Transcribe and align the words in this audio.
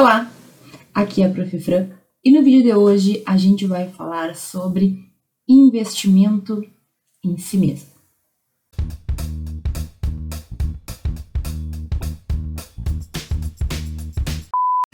Olá, 0.00 0.30
aqui 0.94 1.22
é 1.22 1.26
a 1.26 1.28
Prof. 1.28 1.58
Fran 1.58 1.88
e 2.24 2.30
no 2.30 2.40
vídeo 2.44 2.62
de 2.62 2.72
hoje 2.72 3.20
a 3.26 3.36
gente 3.36 3.66
vai 3.66 3.88
falar 3.88 4.36
sobre 4.36 4.96
investimento 5.48 6.62
em 7.24 7.36
si 7.36 7.58
mesmo. 7.58 7.88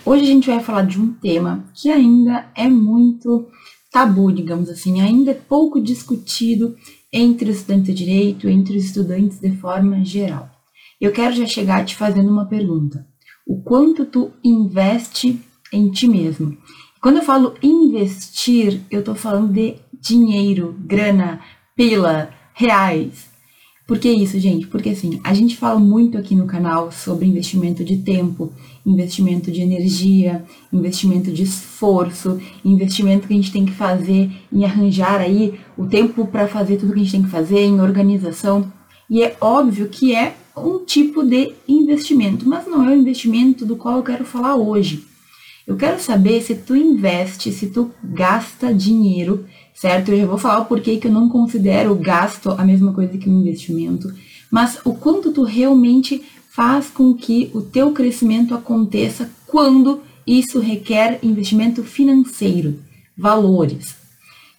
Hoje 0.06 0.22
a 0.22 0.26
gente 0.26 0.46
vai 0.48 0.60
falar 0.60 0.86
de 0.86 0.98
um 0.98 1.12
tema 1.12 1.66
que 1.74 1.90
ainda 1.90 2.50
é 2.56 2.66
muito 2.66 3.46
tabu, 3.92 4.32
digamos 4.32 4.70
assim, 4.70 5.02
ainda 5.02 5.32
é 5.32 5.34
pouco 5.34 5.82
discutido 5.82 6.74
entre 7.12 7.50
os 7.50 7.58
estudantes 7.58 7.88
de 7.88 7.92
direito, 7.92 8.48
entre 8.48 8.78
os 8.78 8.86
estudantes 8.86 9.38
de 9.38 9.54
forma 9.54 10.02
geral. 10.02 10.48
Eu 10.98 11.12
quero 11.12 11.36
já 11.36 11.44
chegar 11.44 11.84
te 11.84 11.94
fazendo 11.94 12.30
uma 12.30 12.46
pergunta 12.46 13.06
o 13.46 13.60
quanto 13.62 14.04
tu 14.06 14.30
investe 14.42 15.40
em 15.72 15.90
ti 15.90 16.08
mesmo. 16.08 16.56
Quando 17.00 17.16
eu 17.16 17.22
falo 17.22 17.54
investir, 17.62 18.80
eu 18.90 19.00
estou 19.00 19.14
falando 19.14 19.52
de 19.52 19.76
dinheiro, 20.00 20.74
grana, 20.80 21.40
pila, 21.76 22.30
reais. 22.54 23.28
Por 23.86 23.98
que 23.98 24.08
isso, 24.08 24.40
gente? 24.40 24.66
Porque 24.66 24.88
assim, 24.90 25.20
a 25.22 25.34
gente 25.34 25.58
fala 25.58 25.78
muito 25.78 26.16
aqui 26.16 26.34
no 26.34 26.46
canal 26.46 26.90
sobre 26.90 27.26
investimento 27.26 27.84
de 27.84 27.98
tempo, 27.98 28.50
investimento 28.86 29.50
de 29.50 29.60
energia, 29.60 30.42
investimento 30.72 31.30
de 31.30 31.42
esforço, 31.42 32.40
investimento 32.64 33.28
que 33.28 33.34
a 33.34 33.36
gente 33.36 33.52
tem 33.52 33.66
que 33.66 33.72
fazer 33.72 34.30
em 34.50 34.64
arranjar 34.64 35.20
aí 35.20 35.60
o 35.76 35.86
tempo 35.86 36.26
para 36.26 36.48
fazer 36.48 36.78
tudo 36.78 36.94
que 36.94 37.00
a 37.00 37.02
gente 37.02 37.12
tem 37.12 37.22
que 37.22 37.28
fazer, 37.28 37.60
em 37.60 37.78
organização. 37.82 38.72
E 39.10 39.22
é 39.22 39.36
óbvio 39.38 39.90
que 39.90 40.14
é 40.14 40.34
um 40.56 40.84
tipo 40.84 41.22
de 41.22 41.52
investimento, 41.66 42.48
mas 42.48 42.66
não 42.66 42.84
é 42.84 42.90
o 42.90 42.98
investimento 42.98 43.66
do 43.66 43.76
qual 43.76 43.96
eu 43.96 44.02
quero 44.02 44.24
falar 44.24 44.54
hoje. 44.54 45.04
Eu 45.66 45.76
quero 45.76 45.98
saber 45.98 46.42
se 46.42 46.54
tu 46.54 46.76
investe, 46.76 47.50
se 47.50 47.68
tu 47.68 47.90
gasta 48.02 48.72
dinheiro, 48.72 49.46
certo? 49.74 50.10
Eu 50.10 50.18
já 50.18 50.26
vou 50.26 50.38
falar 50.38 50.60
o 50.60 50.66
porquê 50.66 50.98
que 50.98 51.06
eu 51.06 51.12
não 51.12 51.28
considero 51.28 51.92
o 51.92 51.96
gasto 51.96 52.50
a 52.50 52.64
mesma 52.64 52.92
coisa 52.92 53.16
que 53.16 53.28
um 53.28 53.40
investimento, 53.40 54.12
mas 54.50 54.78
o 54.84 54.94
quanto 54.94 55.32
tu 55.32 55.42
realmente 55.42 56.22
faz 56.50 56.88
com 56.88 57.14
que 57.14 57.50
o 57.52 57.62
teu 57.62 57.92
crescimento 57.92 58.54
aconteça 58.54 59.30
quando 59.46 60.02
isso 60.26 60.60
requer 60.60 61.18
investimento 61.22 61.82
financeiro, 61.82 62.78
valores. 63.16 64.03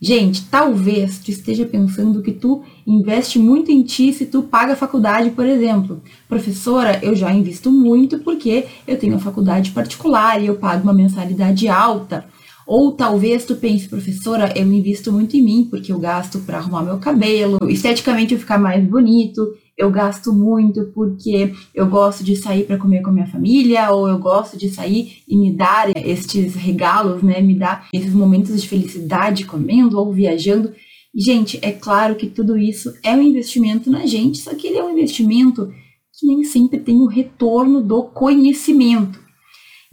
Gente, 0.02 0.46
talvez 0.46 1.20
tu 1.20 1.32
esteja 1.32 1.66
pensando 1.66 2.22
que 2.22 2.32
tu 2.32 2.64
investe 2.86 3.40
muito 3.40 3.72
em 3.72 3.82
ti 3.82 4.12
se 4.12 4.26
tu 4.26 4.44
paga 4.44 4.74
a 4.74 4.76
faculdade, 4.76 5.30
por 5.30 5.46
exemplo. 5.46 6.02
Professora, 6.28 7.00
eu 7.02 7.16
já 7.16 7.32
invisto 7.32 7.72
muito 7.72 8.20
porque 8.20 8.66
eu 8.86 8.98
tenho 8.98 9.16
a 9.16 9.20
faculdade 9.20 9.72
particular 9.72 10.42
e 10.42 10.48
eu 10.48 10.56
pago 10.56 10.84
uma 10.84 10.94
mensalidade 10.94 11.68
alta. 11.68 12.26
Ou 12.68 12.92
talvez 12.92 13.46
tu 13.46 13.56
pense, 13.56 13.88
professora, 13.88 14.52
eu 14.56 14.66
invisto 14.66 15.12
muito 15.12 15.38
em 15.38 15.44
mim 15.44 15.68
porque 15.70 15.92
eu 15.92 16.00
gasto 16.00 16.40
para 16.40 16.58
arrumar 16.58 16.82
meu 16.82 16.98
cabelo, 16.98 17.59
esteticamente 17.70 18.34
eu 18.34 18.40
ficar 18.40 18.58
mais 18.58 18.84
bonito, 18.84 19.56
eu 19.78 19.92
gasto 19.92 20.31
muito 20.31 20.86
porque 20.94 21.54
eu 21.73 21.88
gosto 21.88 22.23
de 22.23 22.36
sair 22.36 22.66
para 22.66 22.78
comer 22.78 23.02
com 23.02 23.09
a 23.09 23.14
minha 23.14 23.28
família, 23.28 23.92
ou 23.92 24.08
eu 24.08 24.18
gosto 24.18 24.58
de 24.58 24.70
sair 24.70 25.22
e 25.28 25.38
me 25.38 25.52
dar 25.52 25.90
estes 25.98 26.56
regalos, 26.56 27.22
né? 27.22 27.42
Me 27.42 27.56
dar 27.56 27.88
esses 27.94 28.14
momentos 28.14 28.62
de 28.62 28.68
felicidade 28.68 29.46
comendo 29.46 30.00
ou 30.00 30.14
viajando. 30.14 30.73
Gente, 31.14 31.59
é 31.62 31.72
claro 31.72 32.16
que 32.16 32.28
tudo 32.28 32.58
isso 32.58 32.94
é 33.03 33.14
um 33.14 33.22
investimento 33.22 33.90
na 33.90 34.06
gente, 34.06 34.38
só 34.38 34.53
que 34.56 34.68
ele 34.68 34.78
é 34.78 34.84
um 34.84 34.92
investimento 34.92 35.70
que 36.18 36.26
nem 36.26 36.44
sempre 36.46 36.80
tem 36.80 36.96
o 37.02 37.08
retorno 37.08 37.81
do 37.81 38.03
conhecimento. 38.03 39.20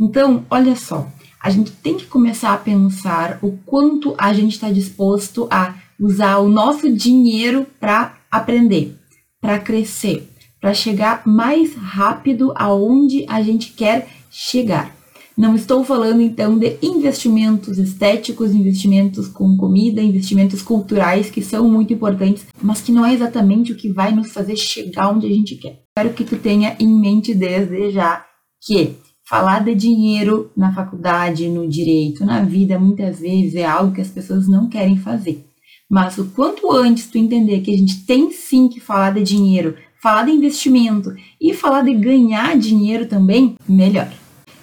Então, 0.01 0.45
olha 0.49 0.77
só, 0.77 1.09
a 1.41 1.51
gente 1.51 1.73
tem 1.73 1.97
que 1.97 2.07
começar 2.07 2.55
a 2.55 2.59
pensar 2.59 3.41
o 3.43 3.59
quanto 3.67 4.15
a 4.17 4.33
gente 4.33 4.53
está 4.53 4.71
disposto 4.71 5.49
a 5.51 5.75
usar 6.01 6.39
o 6.39 6.49
nosso 6.49 6.93
dinheiro 6.93 7.67
para 7.81 8.17
aprender 8.31 9.02
para 9.43 9.59
crescer, 9.59 10.31
para 10.61 10.73
chegar 10.73 11.27
mais 11.27 11.75
rápido 11.75 12.53
aonde 12.55 13.27
a 13.29 13.43
gente 13.43 13.73
quer 13.73 14.09
chegar. 14.31 14.95
Não 15.37 15.57
estou 15.57 15.83
falando 15.85 16.21
então 16.21 16.57
de 16.57 16.77
investimentos 16.81 17.77
estéticos, 17.77 18.53
investimentos 18.53 19.27
com 19.27 19.57
comida, 19.57 20.01
investimentos 20.01 20.63
culturais 20.63 21.31
que 21.31 21.43
são 21.43 21.69
muito 21.69 21.93
importantes, 21.93 22.47
mas 22.63 22.81
que 22.81 22.93
não 22.93 23.05
é 23.05 23.13
exatamente 23.13 23.73
o 23.73 23.77
que 23.77 23.91
vai 23.91 24.15
nos 24.15 24.31
fazer 24.33 24.55
chegar 24.57 25.11
onde 25.11 25.27
a 25.27 25.31
gente 25.31 25.57
quer. 25.57 25.83
Quero 25.97 26.13
que 26.13 26.25
tu 26.25 26.37
tenha 26.37 26.77
em 26.79 26.89
mente 26.89 27.35
desde 27.35 27.91
já 27.91 28.25
que 28.65 28.95
falar 29.29 29.65
de 29.65 29.75
dinheiro 29.75 30.53
na 30.57 30.73
faculdade, 30.73 31.49
no 31.49 31.67
direito, 31.67 32.25
na 32.25 32.43
vida, 32.43 32.79
muitas 32.79 33.19
vezes 33.19 33.55
é 33.55 33.65
algo 33.65 33.95
que 33.95 34.01
as 34.01 34.09
pessoas 34.09 34.47
não 34.47 34.69
querem 34.69 34.97
fazer. 34.97 35.45
Mas 35.93 36.17
o 36.17 36.25
quanto 36.25 36.73
antes 36.73 37.07
tu 37.11 37.19
entender 37.19 37.61
que 37.61 37.71
a 37.71 37.77
gente 37.77 38.07
tem 38.07 38.31
sim 38.31 38.67
que 38.67 38.81
falar 38.81 39.13
de 39.13 39.23
dinheiro, 39.23 39.77
falar 40.03 40.25
de 40.25 40.31
investimento 40.31 41.13
e 41.39 41.53
falar 41.53 41.83
de 41.83 41.93
ganhar 41.93 42.57
dinheiro 42.57 43.07
também, 43.07 43.57
melhor. 43.69 44.11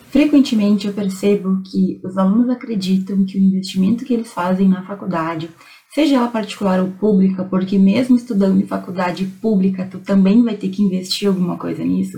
Frequentemente 0.10 0.88
eu 0.88 0.94
percebo 0.94 1.62
que 1.62 2.02
os 2.04 2.18
alunos 2.18 2.50
acreditam 2.50 3.24
que 3.26 3.38
o 3.38 3.42
investimento 3.44 4.04
que 4.04 4.12
eles 4.12 4.34
fazem 4.34 4.68
na 4.68 4.82
faculdade, 4.82 5.52
seja 5.94 6.16
ela 6.16 6.30
particular 6.30 6.80
ou 6.80 6.90
pública, 6.94 7.44
porque 7.44 7.78
mesmo 7.78 8.16
estudando 8.16 8.60
em 8.60 8.66
faculdade 8.66 9.28
pública, 9.40 9.88
tu 9.90 10.00
também 10.00 10.42
vai 10.42 10.56
ter 10.56 10.70
que 10.70 10.82
investir 10.82 11.28
alguma 11.28 11.58
coisa 11.58 11.84
nisso. 11.84 12.18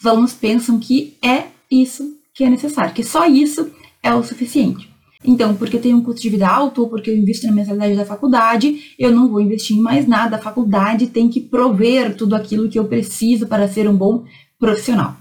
Os 0.00 0.06
alunos 0.06 0.32
pensam 0.32 0.78
que 0.78 1.18
é 1.22 1.48
isso 1.70 2.16
que 2.34 2.42
é 2.42 2.48
necessário, 2.48 2.94
que 2.94 3.04
só 3.04 3.26
isso 3.26 3.70
é 4.02 4.14
o 4.14 4.22
suficiente. 4.22 4.95
Então, 5.24 5.54
porque 5.54 5.78
tem 5.78 5.94
um 5.94 6.02
custo 6.02 6.20
de 6.20 6.28
vida 6.28 6.46
alto 6.46 6.82
ou 6.82 6.88
porque 6.88 7.10
eu 7.10 7.16
invisto 7.16 7.46
na 7.46 7.52
mensalidade 7.52 7.96
da 7.96 8.04
faculdade, 8.04 8.94
eu 8.98 9.10
não 9.10 9.28
vou 9.28 9.40
investir 9.40 9.76
em 9.76 9.80
mais 9.80 10.06
nada. 10.06 10.36
A 10.36 10.40
faculdade 10.40 11.06
tem 11.08 11.28
que 11.28 11.40
prover 11.40 12.16
tudo 12.16 12.36
aquilo 12.36 12.68
que 12.68 12.78
eu 12.78 12.84
preciso 12.84 13.46
para 13.46 13.68
ser 13.68 13.88
um 13.88 13.96
bom 13.96 14.24
profissional. 14.58 15.16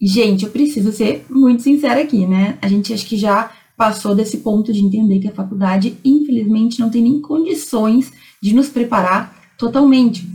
Gente, 0.00 0.44
eu 0.44 0.50
preciso 0.50 0.92
ser 0.92 1.24
muito 1.30 1.62
sincera 1.62 2.00
aqui, 2.00 2.26
né? 2.26 2.58
A 2.60 2.68
gente 2.68 2.92
acho 2.92 3.06
que 3.06 3.16
já 3.16 3.50
passou 3.76 4.14
desse 4.14 4.38
ponto 4.38 4.72
de 4.72 4.80
entender 4.80 5.20
que 5.20 5.28
a 5.28 5.34
faculdade, 5.34 5.96
infelizmente, 6.04 6.80
não 6.80 6.90
tem 6.90 7.02
nem 7.02 7.20
condições 7.20 8.12
de 8.42 8.54
nos 8.54 8.68
preparar 8.68 9.34
totalmente. 9.58 10.26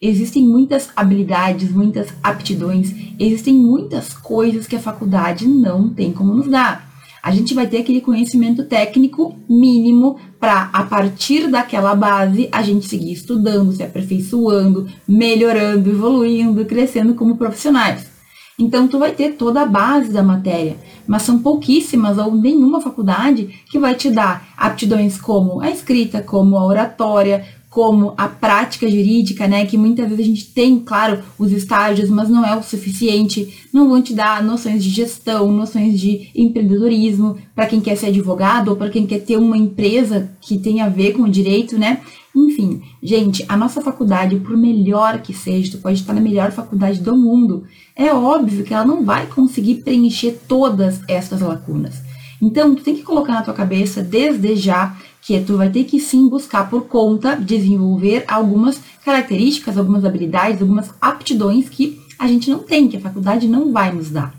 Existem 0.00 0.46
muitas 0.46 0.90
habilidades, 0.94 1.70
muitas 1.70 2.08
aptidões, 2.22 2.94
existem 3.18 3.54
muitas 3.54 4.12
coisas 4.12 4.66
que 4.66 4.76
a 4.76 4.80
faculdade 4.80 5.46
não 5.46 5.88
tem 5.88 6.12
como 6.12 6.34
nos 6.34 6.48
dar 6.48 6.86
a 7.22 7.30
gente 7.30 7.54
vai 7.54 7.66
ter 7.66 7.78
aquele 7.78 8.00
conhecimento 8.00 8.64
técnico 8.64 9.36
mínimo 9.48 10.16
para, 10.38 10.70
a 10.72 10.84
partir 10.84 11.48
daquela 11.48 11.94
base, 11.94 12.48
a 12.52 12.62
gente 12.62 12.86
seguir 12.86 13.12
estudando, 13.12 13.72
se 13.72 13.82
aperfeiçoando, 13.82 14.86
melhorando, 15.08 15.90
evoluindo, 15.90 16.64
crescendo 16.64 17.14
como 17.14 17.36
profissionais. 17.36 18.16
Então, 18.58 18.88
tu 18.88 18.98
vai 18.98 19.12
ter 19.12 19.34
toda 19.34 19.62
a 19.62 19.66
base 19.66 20.10
da 20.10 20.22
matéria, 20.22 20.76
mas 21.06 21.22
são 21.22 21.40
pouquíssimas 21.40 22.16
ou 22.16 22.34
nenhuma 22.34 22.80
faculdade 22.80 23.60
que 23.70 23.78
vai 23.78 23.94
te 23.94 24.08
dar 24.08 24.48
aptidões 24.56 25.20
como 25.20 25.60
a 25.60 25.70
escrita, 25.70 26.22
como 26.22 26.56
a 26.56 26.64
oratória, 26.64 27.44
como 27.76 28.14
a 28.16 28.26
prática 28.26 28.88
jurídica, 28.88 29.46
né, 29.46 29.66
que 29.66 29.76
muitas 29.76 30.08
vezes 30.08 30.24
a 30.24 30.26
gente 30.26 30.46
tem, 30.46 30.80
claro, 30.80 31.22
os 31.38 31.52
estágios, 31.52 32.08
mas 32.08 32.26
não 32.26 32.42
é 32.42 32.56
o 32.56 32.62
suficiente, 32.62 33.68
não 33.70 33.90
vão 33.90 34.00
te 34.00 34.14
dar 34.14 34.42
noções 34.42 34.82
de 34.82 34.88
gestão, 34.88 35.52
noções 35.52 36.00
de 36.00 36.30
empreendedorismo, 36.34 37.36
para 37.54 37.66
quem 37.66 37.82
quer 37.82 37.94
ser 37.94 38.06
advogado 38.06 38.68
ou 38.68 38.76
para 38.76 38.88
quem 38.88 39.06
quer 39.06 39.18
ter 39.18 39.36
uma 39.36 39.58
empresa 39.58 40.30
que 40.40 40.56
tenha 40.56 40.86
a 40.86 40.88
ver 40.88 41.12
com 41.12 41.24
o 41.24 41.28
direito, 41.28 41.78
né? 41.78 42.00
Enfim, 42.34 42.80
gente, 43.02 43.44
a 43.46 43.58
nossa 43.58 43.82
faculdade, 43.82 44.36
por 44.36 44.56
melhor 44.56 45.20
que 45.20 45.34
seja, 45.34 45.72
tu 45.72 45.78
pode 45.78 46.00
estar 46.00 46.14
na 46.14 46.20
melhor 46.22 46.52
faculdade 46.52 47.00
do 47.00 47.14
mundo, 47.14 47.64
é 47.94 48.10
óbvio 48.10 48.64
que 48.64 48.72
ela 48.72 48.86
não 48.86 49.04
vai 49.04 49.26
conseguir 49.26 49.82
preencher 49.82 50.38
todas 50.48 51.02
essas 51.06 51.42
lacunas. 51.42 51.96
Então, 52.40 52.74
tu 52.74 52.82
tem 52.82 52.96
que 52.96 53.02
colocar 53.02 53.34
na 53.34 53.42
tua 53.42 53.54
cabeça 53.54 54.02
desde 54.02 54.56
já 54.56 54.96
que 55.26 55.40
tu 55.40 55.56
vai 55.56 55.68
ter 55.68 55.82
que 55.82 55.98
sim 55.98 56.28
buscar 56.28 56.70
por 56.70 56.82
conta 56.82 57.34
desenvolver 57.34 58.24
algumas 58.28 58.80
características, 59.04 59.76
algumas 59.76 60.04
habilidades, 60.04 60.62
algumas 60.62 60.94
aptidões 61.00 61.68
que 61.68 62.00
a 62.16 62.28
gente 62.28 62.48
não 62.48 62.60
tem, 62.60 62.86
que 62.86 62.96
a 62.96 63.00
faculdade 63.00 63.48
não 63.48 63.72
vai 63.72 63.92
nos 63.92 64.08
dar. 64.08 64.32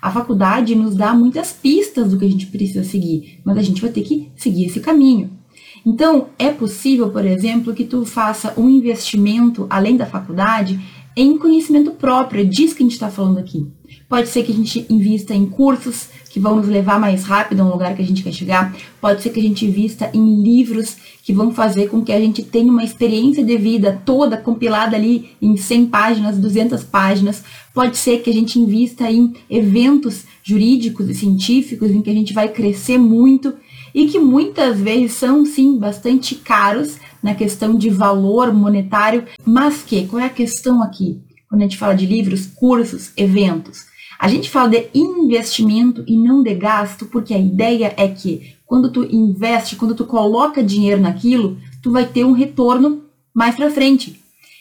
A 0.00 0.12
faculdade 0.12 0.76
nos 0.76 0.94
dá 0.94 1.12
muitas 1.12 1.52
pistas 1.52 2.10
do 2.10 2.18
que 2.18 2.24
a 2.24 2.30
gente 2.30 2.46
precisa 2.46 2.84
seguir, 2.84 3.40
mas 3.44 3.58
a 3.58 3.62
gente 3.62 3.82
vai 3.82 3.90
ter 3.90 4.02
que 4.02 4.30
seguir 4.36 4.66
esse 4.66 4.78
caminho. 4.78 5.36
Então, 5.84 6.28
é 6.38 6.50
possível, 6.50 7.10
por 7.10 7.24
exemplo, 7.24 7.74
que 7.74 7.82
tu 7.82 8.06
faça 8.06 8.54
um 8.56 8.68
investimento 8.68 9.66
além 9.68 9.96
da 9.96 10.06
faculdade 10.06 10.78
em 11.16 11.36
conhecimento 11.36 11.90
próprio, 11.90 12.42
é 12.42 12.44
disso 12.44 12.76
que 12.76 12.82
a 12.84 12.86
gente 12.86 12.92
está 12.92 13.10
falando 13.10 13.38
aqui. 13.38 13.66
Pode 14.08 14.28
ser 14.28 14.44
que 14.44 14.52
a 14.52 14.54
gente 14.54 14.86
invista 14.88 15.34
em 15.34 15.46
cursos 15.46 16.10
que 16.28 16.38
vão 16.38 16.56
nos 16.56 16.68
levar 16.68 17.00
mais 17.00 17.24
rápido 17.24 17.60
a 17.60 17.64
um 17.64 17.70
lugar 17.70 17.94
que 17.94 18.02
a 18.02 18.04
gente 18.04 18.22
quer 18.22 18.32
chegar. 18.32 18.76
Pode 19.00 19.22
ser 19.22 19.30
que 19.30 19.40
a 19.40 19.42
gente 19.42 19.64
invista 19.64 20.10
em 20.12 20.42
livros 20.42 20.96
que 21.22 21.32
vão 21.32 21.52
fazer 21.52 21.88
com 21.88 22.02
que 22.02 22.12
a 22.12 22.20
gente 22.20 22.42
tenha 22.42 22.70
uma 22.70 22.84
experiência 22.84 23.44
de 23.44 23.56
vida 23.56 24.00
toda 24.04 24.36
compilada 24.36 24.96
ali 24.96 25.30
em 25.40 25.56
100 25.56 25.86
páginas, 25.86 26.38
200 26.38 26.84
páginas. 26.84 27.42
Pode 27.74 27.96
ser 27.96 28.22
que 28.22 28.30
a 28.30 28.32
gente 28.32 28.58
invista 28.58 29.10
em 29.10 29.34
eventos 29.50 30.24
jurídicos 30.42 31.08
e 31.08 31.14
científicos 31.14 31.90
em 31.90 32.02
que 32.02 32.10
a 32.10 32.14
gente 32.14 32.32
vai 32.32 32.48
crescer 32.48 32.98
muito 32.98 33.54
e 33.94 34.06
que 34.06 34.18
muitas 34.18 34.78
vezes 34.78 35.12
são 35.12 35.44
sim 35.44 35.78
bastante 35.78 36.34
caros 36.34 36.96
na 37.22 37.34
questão 37.34 37.74
de 37.74 37.90
valor 37.90 38.52
monetário, 38.52 39.24
mas 39.44 39.82
que 39.82 40.06
qual 40.06 40.22
é 40.22 40.26
a 40.26 40.30
questão 40.30 40.82
aqui? 40.82 41.20
Quando 41.48 41.62
a 41.62 41.64
gente 41.64 41.78
fala 41.78 41.94
de 41.94 42.06
livros, 42.06 42.46
cursos, 42.46 43.10
eventos, 43.16 43.86
a 44.18 44.26
gente 44.26 44.50
fala 44.50 44.70
de 44.70 44.88
investimento 44.94 46.02
e 46.06 46.16
não 46.16 46.42
de 46.42 46.54
gasto, 46.54 47.06
porque 47.06 47.32
a 47.32 47.38
ideia 47.38 47.94
é 47.96 48.08
que 48.08 48.54
quando 48.66 48.90
tu 48.90 49.04
investe, 49.04 49.76
quando 49.76 49.94
tu 49.94 50.04
coloca 50.04 50.62
dinheiro 50.62 51.00
naquilo, 51.00 51.56
tu 51.82 51.92
vai 51.92 52.04
ter 52.04 52.24
um 52.24 52.32
retorno 52.32 53.04
mais 53.32 53.54
para 53.54 53.70
frente. 53.70 54.20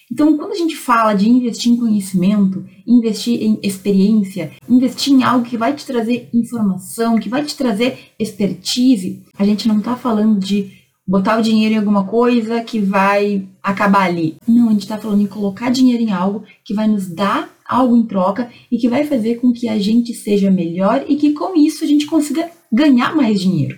Então, 0.09 0.37
quando 0.37 0.53
a 0.53 0.55
gente 0.55 0.75
fala 0.75 1.13
de 1.13 1.27
investir 1.27 1.73
em 1.73 1.77
conhecimento, 1.77 2.63
investir 2.85 3.41
em 3.41 3.59
experiência, 3.61 4.51
investir 4.69 5.11
em 5.11 5.23
algo 5.23 5.45
que 5.45 5.57
vai 5.57 5.73
te 5.73 5.85
trazer 5.85 6.29
informação, 6.33 7.19
que 7.19 7.27
vai 7.27 7.43
te 7.43 7.57
trazer 7.57 8.11
expertise, 8.17 9.23
a 9.37 9.43
gente 9.43 9.67
não 9.67 9.79
está 9.79 9.97
falando 9.97 10.39
de 10.39 10.71
botar 11.05 11.37
o 11.37 11.41
dinheiro 11.41 11.75
em 11.75 11.77
alguma 11.77 12.05
coisa 12.05 12.61
que 12.61 12.79
vai 12.79 13.47
acabar 13.61 14.03
ali. 14.03 14.37
Não, 14.47 14.69
a 14.69 14.71
gente 14.71 14.83
está 14.83 14.97
falando 14.97 15.21
em 15.21 15.27
colocar 15.27 15.69
dinheiro 15.69 16.03
em 16.03 16.11
algo 16.11 16.43
que 16.63 16.73
vai 16.73 16.87
nos 16.87 17.07
dar 17.07 17.49
algo 17.67 17.97
em 17.97 18.05
troca 18.05 18.49
e 18.71 18.77
que 18.77 18.87
vai 18.87 19.03
fazer 19.03 19.35
com 19.35 19.51
que 19.51 19.67
a 19.67 19.77
gente 19.77 20.13
seja 20.13 20.49
melhor 20.49 21.05
e 21.07 21.15
que 21.15 21.33
com 21.33 21.55
isso 21.55 21.83
a 21.83 21.87
gente 21.87 22.05
consiga 22.05 22.49
ganhar 22.71 23.15
mais 23.15 23.39
dinheiro. 23.39 23.77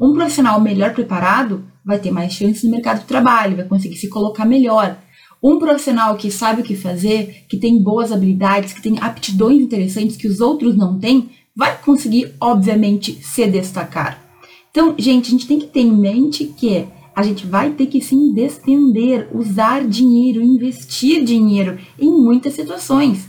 Um 0.00 0.12
profissional 0.12 0.60
melhor 0.60 0.94
preparado 0.94 1.64
vai 1.84 1.98
ter 1.98 2.10
mais 2.10 2.32
chances 2.32 2.64
no 2.64 2.70
mercado 2.70 3.00
de 3.00 3.06
trabalho, 3.06 3.56
vai 3.56 3.64
conseguir 3.64 3.96
se 3.96 4.08
colocar 4.08 4.44
melhor, 4.44 4.98
um 5.42 5.58
profissional 5.58 6.16
que 6.16 6.30
sabe 6.30 6.62
o 6.62 6.64
que 6.64 6.74
fazer, 6.74 7.44
que 7.48 7.56
tem 7.56 7.80
boas 7.80 8.10
habilidades, 8.10 8.72
que 8.72 8.82
tem 8.82 8.98
aptidões 9.00 9.60
interessantes 9.60 10.16
que 10.16 10.26
os 10.26 10.40
outros 10.40 10.76
não 10.76 10.98
têm, 10.98 11.30
vai 11.54 11.76
conseguir, 11.78 12.34
obviamente, 12.40 13.18
se 13.22 13.46
destacar. 13.46 14.20
Então, 14.70 14.94
gente, 14.98 15.28
a 15.28 15.30
gente 15.30 15.46
tem 15.46 15.58
que 15.58 15.66
ter 15.66 15.80
em 15.80 15.92
mente 15.92 16.44
que 16.44 16.86
a 17.16 17.22
gente 17.22 17.46
vai 17.46 17.70
ter 17.70 17.86
que 17.86 18.02
sim 18.02 18.34
despender, 18.34 19.28
usar 19.32 19.82
dinheiro, 19.86 20.42
investir 20.42 21.24
dinheiro 21.24 21.78
em 21.98 22.10
muitas 22.10 22.52
situações. 22.52 23.26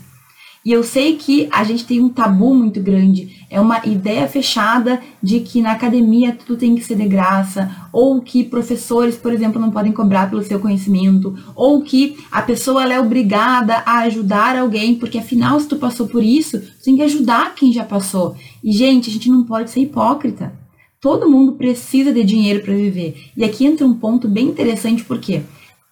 E 0.66 0.74
eu 0.74 0.84
sei 0.84 1.16
que 1.16 1.48
a 1.50 1.63
gente 1.63 1.86
tem 1.86 2.01
um 2.01 2.10
tabu 2.10 2.54
muito 2.54 2.81
grande, 2.81 3.45
é 3.50 3.62
uma 3.62 3.86
ideia 3.86 4.28
fechada 4.28 5.01
de 5.24 5.39
que 5.39 5.62
na 5.62 5.72
academia 5.72 6.34
tudo 6.34 6.60
tem 6.60 6.75
que 6.75 6.84
ser 6.84 6.98
de 6.98 7.07
graça, 7.07 7.74
ou 7.94 8.19
que 8.19 8.44
professores, 8.44 9.16
por 9.16 9.31
exemplo, 9.31 9.62
não 9.62 9.72
podem 9.72 9.94
cobrar 9.94 10.30
pelo 10.30 10.44
seu 10.44 10.60
conhecimento, 10.60 11.33
ou 11.56 11.81
que 11.81 12.18
a 12.30 12.42
pessoa 12.42 12.92
é 12.92 13.00
obrigada 13.00 13.81
a 13.86 14.00
ajudar 14.00 14.57
alguém, 14.57 14.95
porque 14.95 15.19
afinal, 15.19 15.57
se 15.57 15.69
tu 15.69 15.78
passou 15.78 16.10
por 16.10 16.22
isso, 16.22 16.60
tu 16.60 16.83
tem 16.83 16.98
que 16.98 17.04
ajudar 17.04 17.56
quem 17.56 17.72
já 17.72 17.86
passou. 17.86 18.36
E, 18.62 18.74
gente, 18.74 19.10
a 19.10 19.13
gente 19.13 19.30
não 19.30 19.45
pode 19.45 19.72
ser 19.72 19.80
hipócrita. 19.80 20.67
Todo 21.00 21.30
mundo 21.30 21.54
precisa 21.54 22.12
de 22.12 22.24
dinheiro 22.24 22.64
para 22.64 22.74
viver. 22.74 23.16
E 23.38 23.44
aqui 23.44 23.66
entra 23.66 23.86
um 23.86 23.94
ponto 23.94 24.28
bem 24.28 24.48
interessante, 24.48 25.04
porque 25.04 25.42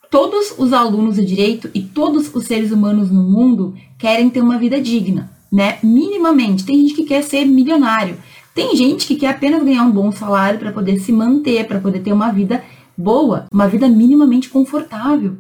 todos 0.10 0.56
os 0.58 0.74
alunos 0.74 1.16
de 1.16 1.26
direito 1.26 1.70
e 1.74 1.82
todos 1.82 2.34
os 2.34 2.46
seres 2.46 2.72
humanos 2.72 3.12
no 3.12 3.22
mundo 3.22 3.76
querem 4.00 4.30
ter 4.30 4.42
uma 4.42 4.58
vida 4.58 4.82
digna, 4.82 5.32
né? 5.52 5.78
Minimamente. 5.84 6.66
Tem 6.66 6.78
gente 6.78 6.96
que 6.96 7.04
quer 7.04 7.24
ser 7.24 7.46
milionário. 7.46 8.18
Tem 8.56 8.76
gente 8.76 9.06
que 9.06 9.16
quer 9.16 9.28
apenas 9.28 9.64
ganhar 9.64 9.84
um 9.84 9.92
bom 9.92 10.12
salário 10.12 10.58
para 10.58 10.72
poder 10.72 10.98
se 11.00 11.12
manter, 11.12 11.68
para 11.68 11.80
poder 11.80 12.00
ter 12.00 12.14
uma 12.14 12.32
vida 12.32 12.64
boa, 12.98 13.46
uma 13.52 13.68
vida 13.68 13.88
minimamente 13.88 14.50
confortável. 14.50 15.38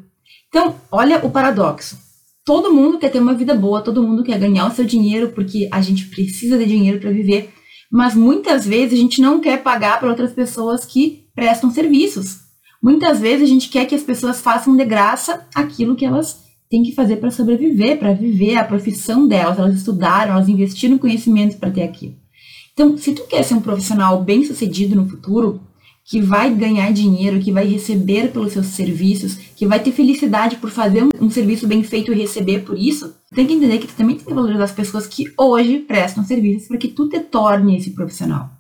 Então, 0.50 0.76
olha 0.92 1.26
o 1.26 1.30
paradoxo. 1.30 1.98
Todo 2.46 2.72
mundo 2.72 3.00
quer 3.00 3.10
ter 3.10 3.20
uma 3.20 3.34
vida 3.34 3.56
boa, 3.56 3.82
todo 3.82 4.04
mundo 4.04 4.24
quer 4.24 4.38
ganhar 4.38 4.68
o 4.68 4.72
seu 4.72 4.86
dinheiro 4.86 5.30
porque 5.30 5.68
a 5.72 5.82
gente 5.82 6.06
precisa 6.06 6.58
de 6.58 6.66
dinheiro 6.66 7.00
para 7.00 7.10
viver, 7.10 7.55
mas 7.92 8.16
muitas 8.16 8.66
vezes 8.66 8.94
a 8.94 9.02
gente 9.02 9.22
não 9.22 9.40
quer 9.40 9.62
pagar 9.64 10.00
para 10.00 10.10
outras 10.10 10.32
pessoas 10.32 10.86
que 10.86 11.28
prestam 11.36 11.72
serviços. 11.72 12.40
Muitas 12.82 13.20
vezes 13.20 13.44
a 13.44 13.52
gente 13.52 13.70
quer 13.70 13.86
que 13.86 13.96
as 13.96 14.04
pessoas 14.04 14.42
façam 14.42 14.76
de 14.76 14.86
graça 14.86 15.48
aquilo 15.56 15.96
que 15.96 16.06
elas 16.06 16.44
têm 16.70 16.84
que 16.84 16.94
fazer 16.94 17.18
para 17.18 17.32
sobreviver, 17.32 17.98
para 17.98 18.14
viver 18.14 18.58
a 18.58 18.64
profissão 18.64 19.28
delas. 19.28 19.58
Elas 19.58 19.76
estudaram, 19.76 20.34
elas 20.34 20.50
investiram 20.50 20.98
conhecimento 20.98 21.58
para 21.58 21.72
ter 21.72 21.84
aquilo. 21.84 22.16
Então, 22.74 22.98
se 22.98 23.14
tu 23.14 23.24
quer 23.28 23.44
ser 23.44 23.54
um 23.54 23.62
profissional 23.62 24.22
bem 24.22 24.44
sucedido 24.44 24.96
no 24.96 25.08
futuro, 25.08 25.62
que 26.07 26.22
vai 26.22 26.54
ganhar 26.54 26.94
dinheiro, 26.94 27.40
que 27.40 27.52
vai 27.52 27.66
receber 27.66 28.31
pelos 28.31 28.54
seus 28.54 28.68
serviços, 28.68 29.36
que 29.56 29.66
vai 29.66 29.80
ter 29.80 29.92
felicidade 29.92 30.57
por 30.57 30.69
fazer 30.69 31.04
um, 31.04 31.10
um, 31.19 31.30
serviço 31.31 31.68
bem 31.68 31.81
feito 31.81 32.13
e 32.13 32.16
receber 32.16 32.60
por 32.60 32.78
isso, 32.78 33.16
tem 33.34 33.48
que 33.48 33.54
entender 33.54 33.80
que 33.80 33.88
tu 33.88 33.96
também 33.96 34.16
tem 34.16 34.25
que 34.25 34.34
valorizar 34.34 34.66
as 34.66 34.72
pessoas 34.72 35.07
que 35.07 35.25
hoje 35.36 35.80
prestam 35.80 36.24
serviços 36.24 36.68
para 36.68 36.78
que 36.78 36.90
tu 36.90 37.10
te 37.10 37.19
torne 37.19 37.75
esse 37.75 37.90
profissional. 37.90 38.52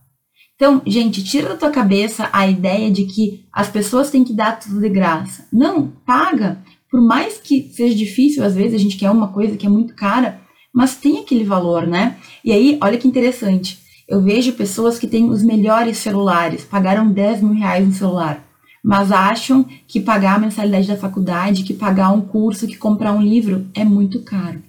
Então, 0.55 0.81
gente, 0.87 1.23
tira 1.23 1.49
da 1.49 1.55
tua 1.55 1.69
cabeça 1.69 2.29
a 2.33 2.47
ideia 2.47 2.89
de 2.89 3.05
que 3.05 3.45
as 3.53 3.69
pessoas 3.69 4.09
têm 4.09 4.23
que 4.23 4.33
dar 4.33 4.57
tudo 4.57 4.79
de 4.79 4.89
graça. 4.89 5.47
Não, 5.53 5.91
paga. 6.05 6.63
Por 6.89 7.01
mais 7.01 7.37
que 7.37 7.69
seja 7.73 7.93
difícil, 7.93 8.43
às 8.43 8.55
vezes 8.55 8.73
a 8.73 8.77
gente 8.77 8.97
quer 8.97 9.11
uma 9.11 9.27
coisa 9.27 9.57
que 9.57 9.65
é 9.65 9.69
muito 9.69 9.93
cara, 9.93 10.41
mas 10.73 10.95
tem 10.95 11.19
aquele 11.19 11.43
valor, 11.43 11.85
né? 11.85 12.17
E 12.43 12.51
aí, 12.51 12.79
olha 12.81 12.97
que 12.97 13.07
interessante. 13.07 13.84
Eu 14.07 14.21
vejo 14.21 14.53
pessoas 14.53 14.99
que 14.99 15.07
têm 15.07 15.29
os 15.29 15.41
melhores 15.41 15.97
celulares, 15.97 16.63
pagaram 16.63 17.11
10 17.11 17.41
mil 17.41 17.55
reais 17.55 17.87
no 17.87 17.93
celular, 17.93 18.43
mas 18.83 19.11
acham 19.11 19.65
que 19.87 19.99
pagar 19.99 20.35
a 20.35 20.39
mensalidade 20.39 20.87
da 20.87 20.95
faculdade, 20.95 21.63
que 21.63 21.73
pagar 21.73 22.11
um 22.11 22.21
curso, 22.21 22.67
que 22.67 22.77
comprar 22.77 23.13
um 23.13 23.21
livro 23.21 23.65
é 23.73 23.83
muito 23.83 24.21
caro. 24.21 24.61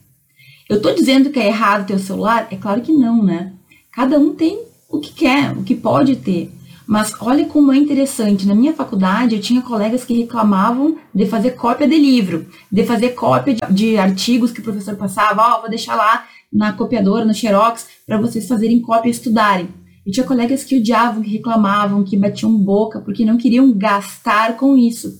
Eu 0.69 0.81
tô 0.81 0.91
dizendo 0.93 1.29
que 1.29 1.39
é 1.39 1.49
errado 1.49 1.87
ter 1.87 1.95
o 1.95 1.99
celular? 1.99 2.49
É 2.51 2.57
claro 2.57 2.81
que 2.81 2.93
não, 2.93 3.23
né? 3.23 3.53
Cada 3.93 4.19
um 4.19 4.35
tem 4.35 4.59
o 4.89 5.01
que 5.01 5.13
quer, 5.13 5.53
o 5.53 5.63
que 5.63 5.75
pode 5.75 6.17
ter. 6.17 6.51
Mas 6.87 7.13
olha 7.21 7.45
como 7.47 7.73
é 7.73 7.77
interessante. 7.77 8.47
Na 8.47 8.55
minha 8.55 8.73
faculdade, 8.73 9.35
eu 9.35 9.41
tinha 9.41 9.61
colegas 9.61 10.05
que 10.05 10.15
reclamavam 10.15 10.97
de 11.15 11.27
fazer 11.27 11.51
cópia 11.51 11.87
de 11.87 11.99
livro, 11.99 12.47
de 12.71 12.85
fazer 12.85 13.11
cópia 13.11 13.55
de, 13.55 13.75
de 13.75 13.99
artigos 13.99 14.51
que 14.51 14.61
o 14.61 14.63
professor 14.63 14.95
passava. 14.97 15.43
Ó, 15.43 15.59
oh, 15.59 15.61
vou 15.63 15.71
deixar 15.71 15.95
lá 15.95 16.25
na 16.57 16.73
copiadora, 16.73 17.25
no 17.25 17.35
Xerox, 17.35 17.87
para 18.07 18.19
vocês 18.19 18.49
fazerem 18.49 18.81
cópia 18.81 19.09
e 19.09 19.13
estudarem. 19.13 19.69
E 20.07 20.11
tinha 20.11 20.25
colegas 20.25 20.65
que 20.65 20.79
odiavam, 20.79 21.23
que 21.23 21.31
reclamavam, 21.31 22.03
que 22.03 22.17
batiam 22.17 22.57
boca, 22.57 23.01
porque 23.01 23.25
não 23.25 23.37
queriam 23.37 23.71
gastar 23.73 24.57
com 24.57 24.77
isso. 24.77 25.13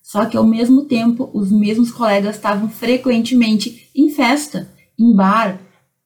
Só 0.00 0.26
que 0.26 0.36
ao 0.36 0.46
mesmo 0.46 0.84
tempo, 0.84 1.28
os 1.34 1.50
mesmos 1.50 1.90
colegas 1.90 2.36
estavam 2.36 2.68
frequentemente 2.68 3.90
em 3.94 4.10
festa, 4.10 4.70
em 4.96 5.12
bar, 5.12 5.58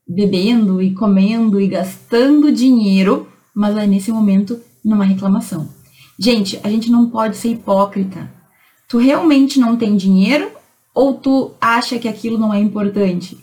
bebendo 0.09 0.81
e 0.81 0.94
comendo 0.94 1.61
e 1.61 1.69
gastando 1.69 2.50
dinheiro, 2.50 3.29
mas 3.55 3.77
aí 3.77 3.87
nesse 3.87 4.11
momento 4.11 4.59
numa 4.82 5.05
reclamação. 5.05 5.69
Gente, 6.19 6.58
a 6.65 6.70
gente 6.70 6.91
não 6.91 7.10
pode 7.10 7.37
ser 7.37 7.51
hipócrita. 7.51 8.32
Tu 8.89 8.96
realmente 8.96 9.60
não 9.60 9.77
tem 9.77 9.96
dinheiro 9.96 10.51
ou 10.94 11.15
tu 11.15 11.53
acha 11.60 11.99
que 11.99 12.08
aquilo 12.08 12.39
não 12.39 12.55
é 12.55 12.58
importante? 12.58 13.37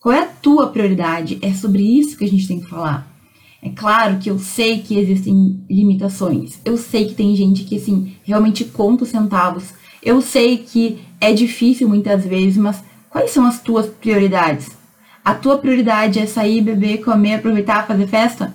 Qual 0.00 0.14
é 0.14 0.20
a 0.20 0.26
tua 0.26 0.68
prioridade? 0.68 1.38
É 1.42 1.52
sobre 1.52 1.82
isso 1.82 2.16
que 2.16 2.24
a 2.24 2.28
gente 2.28 2.46
tem 2.46 2.60
que 2.60 2.68
falar. 2.68 3.12
É 3.60 3.68
claro 3.68 4.18
que 4.18 4.30
eu 4.30 4.38
sei 4.38 4.78
que 4.78 4.96
existem 4.96 5.60
limitações. 5.68 6.60
Eu 6.64 6.76
sei 6.76 7.06
que 7.06 7.14
tem 7.14 7.34
gente 7.34 7.64
que 7.64 7.76
assim 7.76 8.14
realmente 8.22 8.64
conta 8.64 9.02
os 9.02 9.10
centavos. 9.10 9.74
Eu 10.00 10.20
sei 10.20 10.58
que 10.58 11.00
é 11.20 11.32
difícil 11.32 11.88
muitas 11.88 12.24
vezes, 12.24 12.56
mas 12.56 12.82
quais 13.10 13.32
são 13.32 13.44
as 13.44 13.60
tuas 13.60 13.86
prioridades? 13.86 14.70
A 15.24 15.34
tua 15.34 15.58
prioridade 15.58 16.20
é 16.20 16.26
sair, 16.26 16.60
beber, 16.60 16.98
comer, 16.98 17.34
aproveitar, 17.34 17.86
fazer 17.86 18.06
festa? 18.06 18.54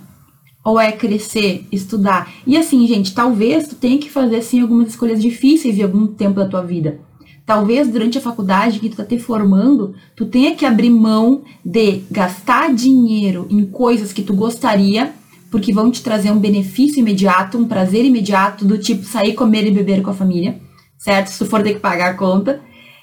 Ou 0.63 0.79
é 0.79 0.93
crescer, 0.93 1.67
estudar? 1.73 2.31
E 2.47 2.55
assim, 2.55 2.87
gente, 2.87 3.13
talvez 3.13 3.67
tu 3.67 3.75
tenha 3.75 3.97
que 3.97 4.09
fazer 4.09 4.37
assim 4.37 4.61
algumas 4.61 4.87
escolhas 4.87 5.21
difíceis 5.21 5.77
em 5.77 5.83
algum 5.83 6.07
tempo 6.07 6.35
da 6.35 6.47
tua 6.47 6.63
vida. 6.63 7.01
Talvez 7.45 7.89
durante 7.89 8.17
a 8.17 8.21
faculdade 8.21 8.79
que 8.79 8.89
tu 8.89 8.95
tá 8.95 9.03
te 9.03 9.19
formando, 9.19 9.95
tu 10.15 10.25
tenha 10.25 10.55
que 10.55 10.65
abrir 10.65 10.89
mão 10.89 11.43
de 11.63 12.03
gastar 12.09 12.73
dinheiro 12.73 13.45
em 13.49 13.65
coisas 13.65 14.13
que 14.13 14.21
tu 14.21 14.33
gostaria, 14.33 15.13
porque 15.51 15.73
vão 15.73 15.91
te 15.91 16.01
trazer 16.01 16.31
um 16.31 16.39
benefício 16.39 16.99
imediato, 16.99 17.57
um 17.57 17.67
prazer 17.67 18.05
imediato, 18.05 18.65
do 18.65 18.77
tipo 18.77 19.03
sair, 19.03 19.33
comer 19.33 19.67
e 19.67 19.71
beber 19.71 20.01
com 20.01 20.09
a 20.09 20.13
família, 20.13 20.59
certo? 20.97 21.27
Se 21.27 21.37
tu 21.37 21.45
for 21.45 21.61
ter 21.61 21.73
que 21.73 21.79
pagar 21.79 22.11
a 22.11 22.13
conta. 22.13 22.61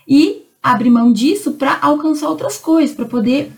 E 0.09 0.47
abrir 0.63 0.91
mão 0.91 1.13
disso 1.13 1.53
para 1.53 1.79
alcançar 1.81 2.29
outras 2.29 2.57
coisas, 2.57 2.95
para 2.95 3.05
poder 3.05 3.53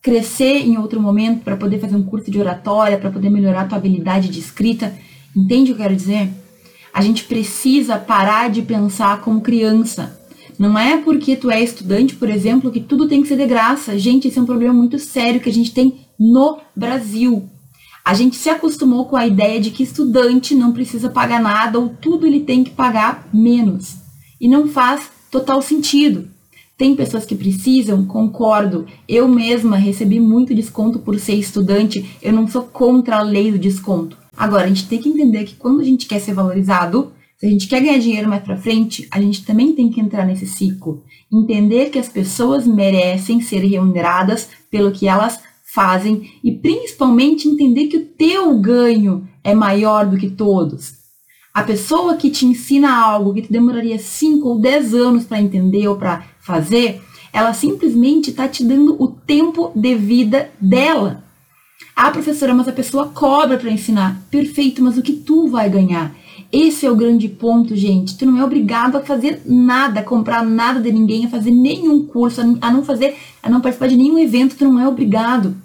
crescer 0.00 0.66
em 0.66 0.78
outro 0.78 1.00
momento, 1.00 1.44
para 1.44 1.56
poder 1.56 1.78
fazer 1.78 1.94
um 1.94 2.02
curso 2.02 2.30
de 2.30 2.38
oratória, 2.38 2.98
para 2.98 3.10
poder 3.10 3.28
melhorar 3.28 3.62
a 3.62 3.66
tua 3.66 3.78
habilidade 3.78 4.28
de 4.28 4.40
escrita. 4.40 4.94
Entende 5.36 5.72
o 5.72 5.74
que 5.74 5.82
eu 5.82 5.84
quero 5.84 5.96
dizer? 5.96 6.30
A 6.92 7.00
gente 7.00 7.24
precisa 7.24 7.98
parar 7.98 8.50
de 8.50 8.62
pensar 8.62 9.20
como 9.22 9.40
criança. 9.40 10.18
Não 10.58 10.78
é 10.78 10.98
porque 10.98 11.36
tu 11.36 11.50
é 11.50 11.62
estudante, 11.62 12.14
por 12.14 12.28
exemplo, 12.28 12.70
que 12.70 12.80
tudo 12.80 13.08
tem 13.08 13.22
que 13.22 13.28
ser 13.28 13.36
de 13.36 13.46
graça. 13.46 13.98
Gente, 13.98 14.28
esse 14.28 14.38
é 14.38 14.42
um 14.42 14.46
problema 14.46 14.74
muito 14.74 14.98
sério 14.98 15.40
que 15.40 15.48
a 15.48 15.52
gente 15.52 15.72
tem 15.72 16.06
no 16.18 16.58
Brasil. 16.76 17.48
A 18.04 18.14
gente 18.14 18.36
se 18.36 18.50
acostumou 18.50 19.06
com 19.06 19.16
a 19.16 19.26
ideia 19.26 19.60
de 19.60 19.70
que 19.70 19.82
estudante 19.82 20.54
não 20.54 20.72
precisa 20.72 21.08
pagar 21.08 21.40
nada 21.40 21.78
ou 21.78 21.88
tudo 21.88 22.26
ele 22.26 22.40
tem 22.40 22.62
que 22.62 22.70
pagar 22.70 23.28
menos. 23.32 23.96
E 24.40 24.48
não 24.48 24.68
faz 24.68 25.08
total 25.30 25.62
sentido. 25.62 26.28
Tem 26.76 26.96
pessoas 26.96 27.24
que 27.24 27.34
precisam, 27.34 28.04
concordo. 28.04 28.86
Eu 29.08 29.28
mesma 29.28 29.76
recebi 29.76 30.18
muito 30.18 30.54
desconto 30.54 30.98
por 30.98 31.18
ser 31.18 31.34
estudante. 31.34 32.16
Eu 32.20 32.32
não 32.32 32.48
sou 32.48 32.62
contra 32.62 33.18
a 33.18 33.22
lei 33.22 33.52
do 33.52 33.58
desconto. 33.58 34.21
Agora, 34.36 34.64
a 34.64 34.68
gente 34.68 34.88
tem 34.88 35.00
que 35.00 35.08
entender 35.08 35.44
que 35.44 35.54
quando 35.54 35.80
a 35.80 35.84
gente 35.84 36.06
quer 36.06 36.20
ser 36.20 36.34
valorizado, 36.34 37.12
se 37.36 37.46
a 37.46 37.50
gente 37.50 37.66
quer 37.66 37.80
ganhar 37.80 37.98
dinheiro 37.98 38.28
mais 38.28 38.42
para 38.42 38.56
frente, 38.56 39.06
a 39.10 39.20
gente 39.20 39.44
também 39.44 39.74
tem 39.74 39.90
que 39.90 40.00
entrar 40.00 40.24
nesse 40.24 40.46
ciclo. 40.46 41.02
Entender 41.30 41.90
que 41.90 41.98
as 41.98 42.08
pessoas 42.08 42.66
merecem 42.66 43.40
ser 43.40 43.58
remuneradas 43.58 44.48
pelo 44.70 44.92
que 44.92 45.08
elas 45.08 45.40
fazem 45.74 46.30
e 46.44 46.52
principalmente 46.52 47.48
entender 47.48 47.88
que 47.88 47.96
o 47.96 48.04
teu 48.04 48.56
ganho 48.58 49.26
é 49.42 49.54
maior 49.54 50.06
do 50.06 50.16
que 50.16 50.30
todos. 50.30 50.94
A 51.52 51.62
pessoa 51.62 52.16
que 52.16 52.30
te 52.30 52.46
ensina 52.46 52.94
algo 52.94 53.34
que 53.34 53.42
te 53.42 53.52
demoraria 53.52 53.98
5 53.98 54.48
ou 54.48 54.58
10 54.60 54.94
anos 54.94 55.24
para 55.24 55.40
entender 55.40 55.88
ou 55.88 55.96
para 55.96 56.24
fazer, 56.40 57.02
ela 57.32 57.52
simplesmente 57.52 58.30
está 58.30 58.46
te 58.46 58.62
dando 58.64 59.02
o 59.02 59.08
tempo 59.08 59.72
de 59.74 59.94
vida 59.94 60.50
dela. 60.60 61.24
Ah, 61.94 62.10
professora, 62.10 62.54
mas 62.54 62.68
a 62.68 62.72
pessoa 62.72 63.08
cobra 63.08 63.58
para 63.58 63.70
ensinar. 63.70 64.20
Perfeito, 64.30 64.82
mas 64.82 64.96
o 64.96 65.02
que 65.02 65.12
tu 65.12 65.48
vai 65.48 65.68
ganhar? 65.68 66.14
Esse 66.52 66.84
é 66.84 66.90
o 66.90 66.96
grande 66.96 67.28
ponto, 67.28 67.74
gente. 67.74 68.16
Tu 68.16 68.26
não 68.26 68.38
é 68.38 68.44
obrigado 68.44 68.96
a 68.96 69.00
fazer 69.00 69.40
nada, 69.46 70.00
a 70.00 70.04
comprar 70.04 70.44
nada 70.44 70.80
de 70.80 70.92
ninguém, 70.92 71.24
a 71.24 71.30
fazer 71.30 71.50
nenhum 71.50 72.04
curso, 72.04 72.40
a 72.60 72.70
não 72.70 72.84
fazer, 72.84 73.16
a 73.42 73.48
não 73.48 73.60
participar 73.60 73.88
de 73.88 73.96
nenhum 73.96 74.18
evento, 74.18 74.56
tu 74.56 74.64
não 74.64 74.78
é 74.78 74.86
obrigado. 74.86 75.56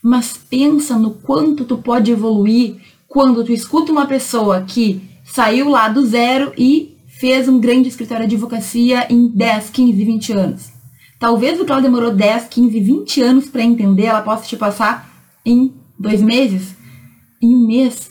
Mas 0.00 0.38
pensa 0.48 0.96
no 0.96 1.10
quanto 1.10 1.64
tu 1.64 1.78
pode 1.78 2.12
evoluir 2.12 2.76
quando 3.08 3.42
tu 3.42 3.52
escuta 3.52 3.90
uma 3.90 4.06
pessoa 4.06 4.62
que 4.62 5.00
saiu 5.24 5.68
lá 5.68 5.88
do 5.88 6.06
zero 6.06 6.52
e 6.56 6.96
fez 7.18 7.48
um 7.48 7.58
grande 7.58 7.88
escritório 7.88 8.28
de 8.28 8.36
advocacia 8.36 9.06
em 9.10 9.26
10, 9.26 9.70
15, 9.70 10.04
20 10.04 10.32
anos. 10.32 10.72
Talvez 11.18 11.60
o 11.60 11.64
que 11.64 11.72
ela 11.72 11.82
demorou 11.82 12.12
10, 12.12 12.44
15, 12.44 12.78
20 12.78 13.22
anos 13.22 13.48
para 13.48 13.64
entender, 13.64 14.04
ela 14.04 14.22
possa 14.22 14.46
te 14.46 14.56
passar 14.56 15.07
em 15.48 15.72
dois 15.98 16.20
meses, 16.20 16.76
em 17.40 17.56
um 17.56 17.66
mês, 17.66 18.10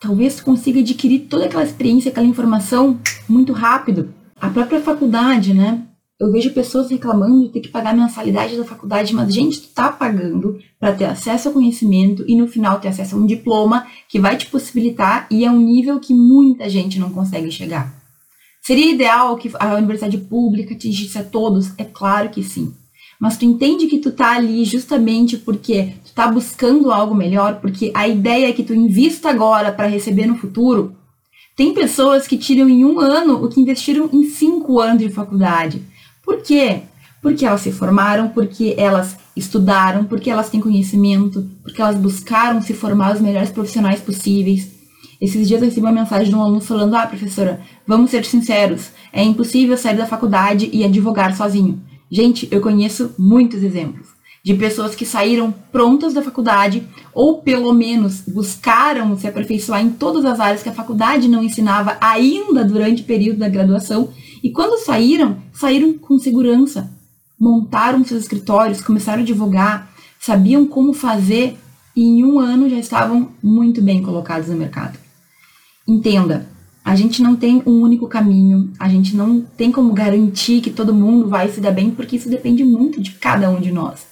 talvez 0.00 0.40
consiga 0.40 0.80
adquirir 0.80 1.26
toda 1.28 1.44
aquela 1.44 1.62
experiência, 1.62 2.10
aquela 2.10 2.26
informação 2.26 2.98
muito 3.28 3.52
rápido. 3.52 4.14
A 4.40 4.48
própria 4.48 4.80
faculdade, 4.80 5.52
né? 5.52 5.84
Eu 6.18 6.32
vejo 6.32 6.52
pessoas 6.52 6.90
reclamando 6.90 7.42
de 7.42 7.52
ter 7.52 7.60
que 7.60 7.68
pagar 7.68 7.90
a 7.90 7.96
mensalidade 7.96 8.56
da 8.56 8.64
faculdade, 8.64 9.14
mas 9.14 9.32
gente, 9.32 9.60
tu 9.60 9.68
tá 9.68 9.92
pagando 9.92 10.58
para 10.80 10.92
ter 10.92 11.04
acesso 11.04 11.48
ao 11.48 11.54
conhecimento 11.54 12.24
e 12.26 12.34
no 12.34 12.48
final 12.48 12.80
ter 12.80 12.88
acesso 12.88 13.14
a 13.14 13.18
um 13.18 13.26
diploma 13.26 13.86
que 14.08 14.18
vai 14.18 14.36
te 14.36 14.46
possibilitar 14.46 15.28
e 15.30 15.44
é 15.44 15.50
um 15.50 15.60
nível 15.60 16.00
que 16.00 16.14
muita 16.14 16.68
gente 16.68 16.98
não 16.98 17.10
consegue 17.10 17.50
chegar. 17.52 17.94
Seria 18.62 18.92
ideal 18.92 19.36
que 19.36 19.50
a 19.60 19.76
universidade 19.76 20.18
pública 20.18 20.74
atingisse 20.74 21.18
a 21.18 21.22
todos? 21.22 21.72
É 21.78 21.84
claro 21.84 22.30
que 22.30 22.42
sim. 22.42 22.74
Mas 23.20 23.36
tu 23.36 23.44
entende 23.44 23.88
que 23.88 23.98
tu 23.98 24.12
tá 24.12 24.32
ali 24.32 24.64
justamente 24.64 25.36
porque 25.36 25.94
tu 26.04 26.12
tá 26.12 26.28
buscando 26.28 26.92
algo 26.92 27.14
melhor, 27.14 27.56
porque 27.60 27.90
a 27.92 28.06
ideia 28.06 28.48
é 28.48 28.52
que 28.52 28.62
tu 28.62 28.72
invista 28.72 29.28
agora 29.28 29.72
para 29.72 29.88
receber 29.88 30.26
no 30.26 30.36
futuro. 30.36 30.94
Tem 31.56 31.74
pessoas 31.74 32.28
que 32.28 32.38
tiram 32.38 32.68
em 32.68 32.84
um 32.84 33.00
ano 33.00 33.44
o 33.44 33.48
que 33.48 33.60
investiram 33.60 34.08
em 34.12 34.22
cinco 34.22 34.78
anos 34.78 35.02
de 35.02 35.10
faculdade. 35.10 35.82
Por 36.24 36.40
quê? 36.40 36.82
Porque 37.20 37.44
elas 37.44 37.62
se 37.62 37.72
formaram, 37.72 38.28
porque 38.28 38.76
elas 38.78 39.16
estudaram, 39.34 40.04
porque 40.04 40.30
elas 40.30 40.48
têm 40.48 40.60
conhecimento, 40.60 41.44
porque 41.64 41.82
elas 41.82 41.96
buscaram 41.96 42.62
se 42.62 42.72
formar 42.72 43.14
os 43.14 43.20
melhores 43.20 43.50
profissionais 43.50 44.00
possíveis. 44.00 44.70
Esses 45.20 45.48
dias 45.48 45.60
eu 45.60 45.68
recebi 45.68 45.84
uma 45.84 45.92
mensagem 45.92 46.28
de 46.28 46.36
um 46.36 46.40
aluno 46.40 46.60
falando: 46.60 46.94
Ah, 46.94 47.08
professora, 47.08 47.60
vamos 47.84 48.12
ser 48.12 48.24
sinceros, 48.24 48.90
é 49.12 49.24
impossível 49.24 49.76
sair 49.76 49.96
da 49.96 50.06
faculdade 50.06 50.70
e 50.72 50.84
advogar 50.84 51.36
sozinho. 51.36 51.80
Gente, 52.10 52.48
eu 52.50 52.60
conheço 52.60 53.14
muitos 53.18 53.62
exemplos 53.62 54.08
de 54.42 54.54
pessoas 54.54 54.94
que 54.94 55.04
saíram 55.04 55.52
prontas 55.70 56.14
da 56.14 56.22
faculdade 56.22 56.86
ou 57.12 57.42
pelo 57.42 57.72
menos 57.74 58.22
buscaram 58.22 59.18
se 59.18 59.26
aperfeiçoar 59.26 59.82
em 59.82 59.90
todas 59.90 60.24
as 60.24 60.40
áreas 60.40 60.62
que 60.62 60.68
a 60.68 60.74
faculdade 60.74 61.28
não 61.28 61.42
ensinava 61.42 61.98
ainda 62.00 62.64
durante 62.64 63.02
o 63.02 63.04
período 63.04 63.40
da 63.40 63.48
graduação 63.48 64.10
e 64.42 64.50
quando 64.50 64.82
saíram, 64.82 65.36
saíram 65.52 65.98
com 65.98 66.18
segurança, 66.18 66.90
montaram 67.38 68.04
seus 68.04 68.22
escritórios, 68.22 68.80
começaram 68.80 69.18
a 69.18 69.22
advogar, 69.22 69.90
sabiam 70.18 70.64
como 70.64 70.94
fazer 70.94 71.58
e 71.94 72.02
em 72.02 72.24
um 72.24 72.38
ano 72.38 72.70
já 72.70 72.78
estavam 72.78 73.28
muito 73.42 73.82
bem 73.82 74.02
colocados 74.02 74.48
no 74.48 74.56
mercado. 74.56 74.98
Entenda, 75.86 76.48
a 76.88 76.94
gente 76.94 77.20
não 77.20 77.36
tem 77.36 77.62
um 77.66 77.82
único 77.82 78.08
caminho, 78.08 78.72
a 78.78 78.88
gente 78.88 79.14
não 79.14 79.42
tem 79.42 79.70
como 79.70 79.92
garantir 79.92 80.62
que 80.62 80.70
todo 80.70 80.94
mundo 80.94 81.28
vai 81.28 81.50
se 81.50 81.60
dar 81.60 81.70
bem, 81.70 81.90
porque 81.90 82.16
isso 82.16 82.30
depende 82.30 82.64
muito 82.64 82.98
de 82.98 83.10
cada 83.10 83.50
um 83.50 83.60
de 83.60 83.70
nós. 83.70 84.06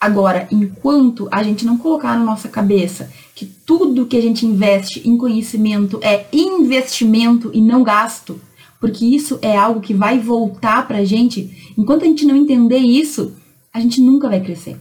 Agora, 0.00 0.48
enquanto 0.50 1.28
a 1.30 1.42
gente 1.42 1.66
não 1.66 1.76
colocar 1.76 2.18
na 2.18 2.24
nossa 2.24 2.48
cabeça 2.48 3.12
que 3.34 3.44
tudo 3.44 4.06
que 4.06 4.16
a 4.16 4.22
gente 4.22 4.46
investe 4.46 5.06
em 5.06 5.18
conhecimento 5.18 6.00
é 6.00 6.24
investimento 6.32 7.50
e 7.52 7.60
não 7.60 7.82
gasto, 7.82 8.40
porque 8.80 9.04
isso 9.04 9.38
é 9.42 9.54
algo 9.54 9.82
que 9.82 9.92
vai 9.92 10.18
voltar 10.18 10.88
para 10.88 11.00
a 11.00 11.04
gente, 11.04 11.74
enquanto 11.76 12.04
a 12.04 12.06
gente 12.06 12.24
não 12.24 12.36
entender 12.36 12.78
isso, 12.78 13.34
a 13.70 13.78
gente 13.80 14.00
nunca 14.00 14.30
vai 14.30 14.40
crescer. 14.40 14.78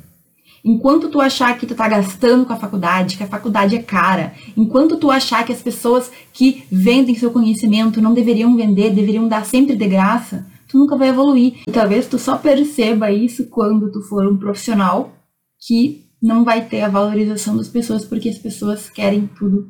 Enquanto 0.66 1.10
tu 1.10 1.20
achar 1.20 1.58
que 1.58 1.66
tu 1.66 1.76
tá 1.76 1.90
gastando 1.90 2.46
com 2.46 2.54
a 2.54 2.58
faculdade, 2.58 3.18
que 3.18 3.24
a 3.24 3.28
faculdade 3.28 3.76
é 3.76 3.82
cara, 3.82 4.34
enquanto 4.56 4.96
tu 4.96 5.12
achar 5.12 5.46
que 5.46 5.52
as 5.52 5.62
pessoas 5.62 6.10
que 6.32 6.64
vendem 6.72 7.16
seu 7.16 7.32
conhecimento 7.32 8.02
não 8.02 8.14
deveriam 8.14 8.56
vender, 8.56 8.94
deveriam 8.94 9.28
dar 9.28 9.46
sempre 9.46 9.76
de 9.76 9.86
graça, 9.88 10.48
tu 10.70 10.78
nunca 10.78 10.96
vai 10.96 11.10
evoluir. 11.10 11.56
E 11.68 11.72
talvez 11.72 12.08
tu 12.08 12.18
só 12.18 12.38
perceba 12.38 13.12
isso 13.12 13.48
quando 13.48 13.92
tu 13.92 14.02
for 14.04 14.26
um 14.26 14.38
profissional 14.38 15.14
que 15.60 16.06
não 16.22 16.46
vai 16.46 16.64
ter 16.64 16.82
a 16.82 16.90
valorização 16.90 17.58
das 17.58 17.68
pessoas 17.68 18.06
porque 18.06 18.30
as 18.30 18.38
pessoas 18.38 18.90
querem 18.90 19.30
tudo 19.38 19.70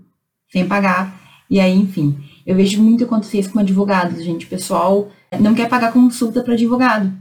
sem 0.52 0.68
pagar. 0.68 1.20
E 1.50 1.60
aí, 1.60 1.76
enfim, 1.76 2.16
eu 2.46 2.56
vejo 2.56 2.80
muito 2.84 3.04
acontecer 3.04 3.40
isso 3.40 3.52
com 3.52 3.58
advogados, 3.58 4.24
gente. 4.24 4.46
O 4.46 4.50
pessoal 4.50 5.10
não 5.40 5.56
quer 5.56 5.68
pagar 5.68 5.92
consulta 5.92 6.44
para 6.44 6.54
advogado 6.54 7.12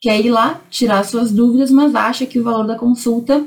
quer 0.00 0.24
ir 0.24 0.30
lá 0.30 0.60
tirar 0.70 1.04
suas 1.04 1.32
dúvidas, 1.32 1.70
mas 1.70 1.94
acha 1.94 2.26
que 2.26 2.38
o 2.38 2.44
valor 2.44 2.66
da 2.66 2.78
consulta 2.78 3.44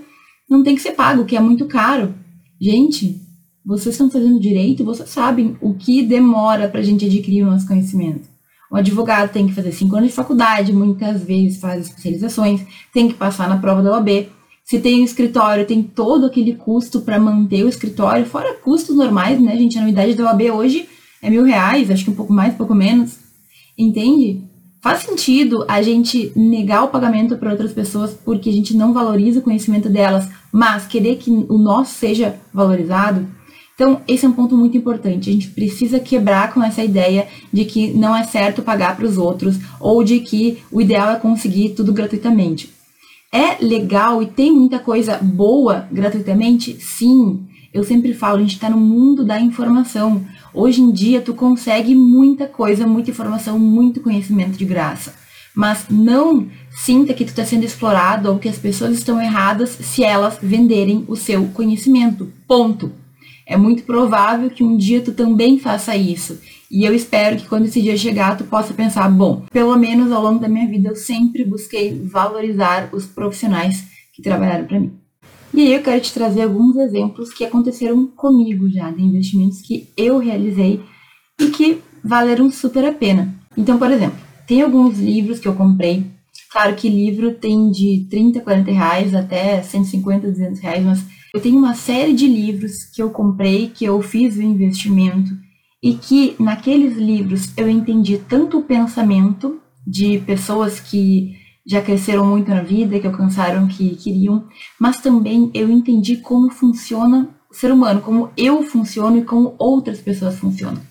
não 0.50 0.63
tem 0.63 0.75
que 0.75 0.81
ser 0.81 0.91
pago, 0.91 1.25
que 1.25 1.36
é 1.36 1.39
muito 1.39 1.65
caro. 1.65 2.13
Gente, 2.60 3.22
vocês 3.65 3.93
estão 3.93 4.10
fazendo 4.10 4.39
direito, 4.39 4.84
vocês 4.84 5.10
sabem 5.10 5.55
o 5.62 5.74
que 5.74 6.01
demora 6.01 6.67
para 6.67 6.79
a 6.79 6.84
gente 6.84 7.05
adquirir 7.05 7.43
o 7.43 7.51
nosso 7.51 7.67
conhecimento. 7.67 8.29
O 8.72 8.75
advogado 8.75 9.31
tem 9.31 9.48
que 9.48 9.53
fazer 9.53 9.72
cinco 9.72 9.96
anos 9.96 10.10
de 10.10 10.15
faculdade, 10.15 10.74
muitas 10.74 11.24
vezes 11.24 11.60
faz 11.60 11.88
especializações, 11.88 12.62
tem 12.93 13.08
que 13.08 13.13
passar 13.13 13.50
na 13.50 13.58
prova 13.58 13.81
da 13.84 13.91
OAB. 13.91 14.29
Se 14.63 14.79
tem 14.79 15.01
um 15.01 15.05
escritório, 15.05 15.65
tem 15.65 15.84
todo 15.84 16.25
aquele 16.25 16.55
custo 16.55 17.01
para 17.01 17.20
manter 17.20 17.63
o 17.65 17.70
escritório, 17.70 18.25
fora 18.25 18.53
custos 18.53 18.96
normais, 18.96 19.41
né, 19.41 19.58
gente? 19.58 19.77
A 19.77 19.81
anuidade 19.81 20.13
da 20.13 20.25
OAB 20.25 20.41
hoje 20.53 20.88
é 21.22 21.29
mil 21.29 21.43
reais, 21.43 21.91
acho 21.91 22.05
que 22.05 22.12
um 22.12 22.15
pouco 22.15 22.31
mais, 22.31 22.53
um 22.53 22.58
pouco 22.58 22.74
menos. 22.74 23.17
Entende? 23.77 24.41
Faz 24.81 25.03
sentido 25.03 25.63
a 25.67 25.79
gente 25.83 26.31
negar 26.35 26.83
o 26.83 26.88
pagamento 26.88 27.38
para 27.38 27.51
outras 27.51 27.71
pessoas 27.71 28.17
porque 28.25 28.50
a 28.50 28.53
gente 28.53 28.75
não 28.75 28.91
valoriza 28.91 29.39
o 29.39 29.43
conhecimento 29.43 29.88
delas, 29.88 30.27
mas 30.51 30.88
querer 30.88 31.17
que 31.17 31.29
o 31.29 31.57
nosso 31.57 31.93
seja 31.93 32.35
valorizado? 32.51 33.27
Então, 33.75 34.01
esse 34.07 34.25
é 34.25 34.29
um 34.29 34.33
ponto 34.33 34.57
muito 34.57 34.75
importante. 34.75 35.29
A 35.29 35.33
gente 35.33 35.50
precisa 35.50 36.00
quebrar 36.00 36.51
com 36.51 36.63
essa 36.63 36.83
ideia 36.83 37.27
de 37.53 37.63
que 37.65 37.91
não 37.93 38.15
é 38.15 38.23
certo 38.23 38.63
pagar 38.63 38.95
para 38.95 39.05
os 39.05 39.17
outros 39.19 39.59
ou 39.79 40.03
de 40.03 40.19
que 40.19 40.57
o 40.71 40.81
ideal 40.81 41.11
é 41.11 41.15
conseguir 41.15 41.69
tudo 41.69 41.93
gratuitamente. 41.93 42.71
É 43.31 43.63
legal 43.63 44.21
e 44.21 44.25
tem 44.25 44.51
muita 44.51 44.79
coisa 44.79 45.17
boa 45.17 45.88
gratuitamente? 45.91 46.77
Sim. 46.79 47.45
Eu 47.73 47.83
sempre 47.83 48.13
falo, 48.13 48.38
a 48.38 48.41
gente 48.41 48.55
está 48.55 48.69
no 48.69 48.77
mundo 48.77 49.23
da 49.23 49.39
informação. 49.39 50.25
Hoje 50.53 50.81
em 50.81 50.91
dia, 50.91 51.22
tu 51.22 51.34
consegue 51.34 51.96
muita 51.96 52.46
coisa, 52.46 52.86
muita 52.86 53.12
informação, 53.12 53.58
muito 53.58 54.01
conhecimento 54.01 54.58
de 54.58 54.65
graça. 54.65 55.13
Mas 55.55 55.86
não 55.89 56.48
sinta 56.70 57.13
que 57.13 57.25
tu 57.25 57.29
está 57.29 57.46
sendo 57.46 57.65
explorado 57.65 58.29
ou 58.29 58.39
que 58.39 58.50
as 58.50 58.58
pessoas 58.58 58.98
estão 58.98 59.22
erradas 59.22 59.70
se 59.70 60.03
elas 60.03 60.38
venderem 60.41 61.05
o 61.08 61.15
seu 61.15 61.46
conhecimento. 61.48 62.31
Ponto. 62.48 62.91
É 63.46 63.58
muito 63.58 63.84
provável 63.84 64.50
que 64.50 64.63
um 64.63 64.77
dia 64.77 65.01
tu 65.01 65.13
também 65.13 65.60
faça 65.60 65.96
isso. 65.96 66.39
E 66.70 66.86
eu 66.86 66.93
espero 66.96 67.36
que 67.36 67.48
quando 67.48 67.65
esse 67.65 67.81
dia 67.81 67.98
chegar, 67.98 68.38
tu 68.38 68.46
possa 68.46 68.74
pensar, 68.74 69.10
bom, 69.10 69.46
pelo 69.51 69.77
menos 69.77 70.12
ao 70.12 70.24
longo 70.24 70.39
da 70.39 70.48
minha 70.48 70.67
vida 70.67 70.89
eu 70.89 70.96
sempre 70.96 71.43
busquei 71.43 72.01
valorizar 72.01 72.89
os 72.93 73.05
profissionais 73.05 73.84
que 74.13 74.22
trabalharam 74.22 74.65
para 74.65 74.79
mim. 74.79 75.00
E 75.53 75.62
aí 75.62 75.74
eu 75.74 75.81
quero 75.81 76.01
te 76.01 76.13
trazer 76.13 76.43
alguns 76.43 76.75
exemplos 76.77 77.34
que 77.34 77.43
aconteceram 77.43 78.08
comigo 78.08 78.70
já, 78.70 78.89
de 78.89 79.01
investimentos 79.01 79.62
que 79.62 79.89
eu 79.98 80.17
realizei 80.17 80.81
e 81.39 81.48
que 81.48 81.79
valeram 82.03 82.50
super 82.50 82.86
a 82.86 82.93
pena. 82.93 83.34
Então, 83.58 83.77
por 83.77 83.91
exemplo, 83.91 84.17
tem 84.48 84.62
alguns 84.62 84.98
livros 85.00 85.39
que 85.39 85.48
eu 85.48 85.53
comprei. 85.53 86.05
Claro 86.51 86.75
que 86.75 86.89
livro 86.89 87.34
tem 87.34 87.70
de 87.72 88.08
30, 88.10 88.41
40 88.41 88.72
reais 88.72 89.15
até 89.15 89.62
150, 89.62 90.27
200 90.27 90.60
reais, 90.60 90.84
mas 90.84 91.05
Eu 91.34 91.39
tenho 91.39 91.58
uma 91.58 91.74
série 91.74 92.13
de 92.13 92.27
livros 92.27 92.84
que 92.84 93.01
eu 93.01 93.10
comprei, 93.10 93.70
que 93.70 93.86
eu 93.86 94.01
fiz 94.01 94.36
o 94.36 94.41
investimento 94.41 95.31
e 95.81 95.93
que 95.93 96.36
naqueles 96.38 96.98
livros 96.98 97.53
eu 97.55 97.70
entendi 97.70 98.17
tanto 98.17 98.60
o 98.60 98.63
pensamento 98.63 99.60
de 99.88 100.20
pessoas 100.20 100.79
que 100.79 101.38
já 101.65 101.81
cresceram 101.81 102.25
muito 102.25 102.49
na 102.49 102.61
vida, 102.61 102.99
que 102.99 103.07
alcançaram 103.07 103.65
o 103.65 103.67
que 103.67 103.95
queriam, 103.95 104.45
mas 104.79 104.99
também 104.99 105.51
eu 105.53 105.69
entendi 105.69 106.17
como 106.17 106.49
funciona 106.49 107.29
o 107.49 107.53
ser 107.53 107.71
humano, 107.71 108.01
como 108.01 108.29
eu 108.35 108.63
funciono 108.63 109.17
e 109.17 109.23
como 109.23 109.55
outras 109.59 109.99
pessoas 109.99 110.39
funcionam. 110.39 110.81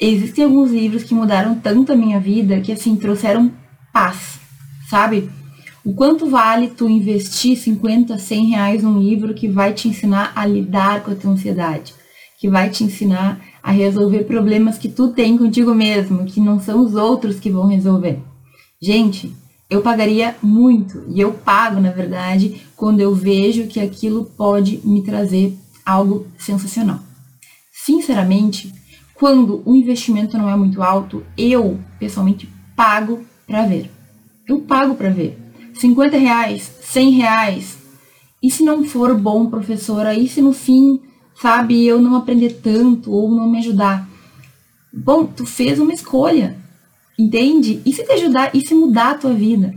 Existem 0.00 0.44
alguns 0.44 0.70
livros 0.70 1.04
que 1.04 1.14
mudaram 1.14 1.54
tanto 1.54 1.92
a 1.92 1.96
minha 1.96 2.18
vida 2.18 2.60
que 2.60 2.72
assim 2.72 2.96
trouxeram 2.96 3.52
paz, 3.92 4.40
sabe? 4.88 5.30
O 5.84 5.92
quanto 5.92 6.26
vale 6.26 6.68
tu 6.68 6.88
investir 6.88 7.56
50, 7.56 8.16
100 8.18 8.46
reais 8.46 8.82
num 8.82 8.98
livro 8.98 9.34
que 9.34 9.46
vai 9.46 9.72
te 9.72 9.86
ensinar 9.86 10.32
a 10.34 10.46
lidar 10.46 11.04
com 11.04 11.10
a 11.10 11.14
tua 11.14 11.32
ansiedade, 11.32 11.94
que 12.40 12.48
vai 12.48 12.70
te 12.70 12.82
ensinar 12.82 13.40
a 13.62 13.70
resolver 13.70 14.24
problemas 14.24 14.78
que 14.78 14.88
tu 14.88 15.08
tem 15.12 15.36
contigo 15.36 15.74
mesmo, 15.74 16.24
que 16.24 16.40
não 16.40 16.58
são 16.58 16.80
os 16.80 16.94
outros 16.94 17.38
que 17.38 17.50
vão 17.50 17.66
resolver. 17.66 18.18
Gente, 18.82 19.32
eu 19.68 19.80
pagaria 19.80 20.36
muito, 20.42 21.04
e 21.08 21.20
eu 21.20 21.32
pago, 21.32 21.80
na 21.80 21.90
verdade, 21.90 22.62
quando 22.76 23.00
eu 23.00 23.14
vejo 23.14 23.66
que 23.66 23.80
aquilo 23.80 24.26
pode 24.36 24.80
me 24.84 25.02
trazer 25.02 25.56
algo 25.84 26.26
sensacional. 26.38 27.00
Sinceramente, 27.72 28.72
quando 29.14 29.62
o 29.64 29.74
investimento 29.74 30.36
não 30.36 30.48
é 30.48 30.56
muito 30.56 30.82
alto, 30.82 31.24
eu, 31.36 31.78
pessoalmente, 31.98 32.48
pago 32.76 33.24
para 33.46 33.64
ver. 33.66 33.90
Eu 34.46 34.60
pago 34.60 34.94
para 34.94 35.10
ver. 35.10 35.38
50 35.74 36.16
reais, 36.16 36.70
100 36.82 37.10
reais. 37.10 37.78
E 38.42 38.50
se 38.50 38.62
não 38.62 38.84
for 38.84 39.16
bom, 39.16 39.46
professora? 39.46 40.14
E 40.14 40.28
se 40.28 40.42
no 40.42 40.52
fim, 40.52 41.00
sabe, 41.40 41.86
eu 41.86 42.00
não 42.00 42.16
aprender 42.16 42.60
tanto 42.62 43.10
ou 43.10 43.30
não 43.30 43.48
me 43.48 43.58
ajudar? 43.58 44.08
Bom, 44.92 45.24
tu 45.24 45.44
fez 45.44 45.78
uma 45.78 45.92
escolha, 45.92 46.56
entende? 47.18 47.80
E 47.84 47.92
se 47.92 48.04
te 48.04 48.12
ajudar, 48.12 48.50
e 48.54 48.66
se 48.66 48.74
mudar 48.74 49.12
a 49.12 49.18
tua 49.18 49.32
vida? 49.32 49.74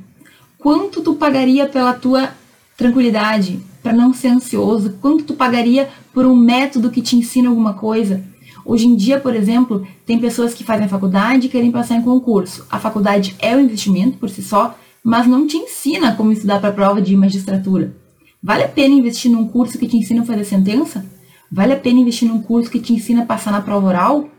Quanto 0.58 1.02
tu 1.02 1.16
pagaria 1.16 1.68
pela 1.68 1.94
tua 1.94 2.30
tranquilidade, 2.76 3.60
para 3.82 3.94
não 3.94 4.14
ser 4.14 4.30
ansioso? 4.30 4.98
Quanto 5.02 5.24
tu 5.24 5.34
pagaria 5.34 5.90
por 6.14 6.26
um 6.26 6.36
método 6.36 6.90
que 6.90 7.02
te 7.02 7.16
ensina 7.16 7.50
alguma 7.50 7.74
coisa? 7.74 8.24
Hoje 8.66 8.86
em 8.86 8.96
dia, 8.96 9.20
por 9.20 9.34
exemplo, 9.34 9.88
tem 10.06 10.20
pessoas 10.20 10.54
que 10.54 10.64
fazem 10.64 10.86
a 10.86 10.90
faculdade 10.90 11.48
e 11.48 11.50
querem 11.50 11.72
passar 11.72 11.96
em 11.96 12.02
concurso. 12.02 12.66
A 12.70 12.78
faculdade 12.80 13.34
é 13.40 13.56
um 13.56 13.62
investimento 13.62 14.18
por 14.18 14.30
si 14.30 14.42
só, 14.42 14.78
mas 15.02 15.26
não 15.26 15.48
te 15.48 15.56
ensina 15.56 16.14
como 16.16 16.34
estudar 16.34 16.60
para 16.60 16.70
a 16.70 16.74
prova 16.74 17.02
de 17.02 17.16
magistratura. 17.16 17.96
Vale 18.44 18.64
a 18.64 18.68
pena 18.68 18.94
investir 18.94 19.32
num 19.32 19.48
curso 19.48 19.78
que 19.78 19.88
te 19.88 19.96
ensina 19.96 20.22
a 20.22 20.26
fazer 20.26 20.44
sentença? 20.44 21.06
Vale 21.50 21.74
a 21.74 21.78
pena 21.78 22.02
investir 22.02 22.28
num 22.28 22.42
curso 22.42 22.70
que 22.70 22.80
te 22.80 22.94
ensina 22.94 23.24
a 23.24 23.26
passar 23.26 23.52
na 23.52 23.62
prova 23.62 23.88
oral? 23.88 24.30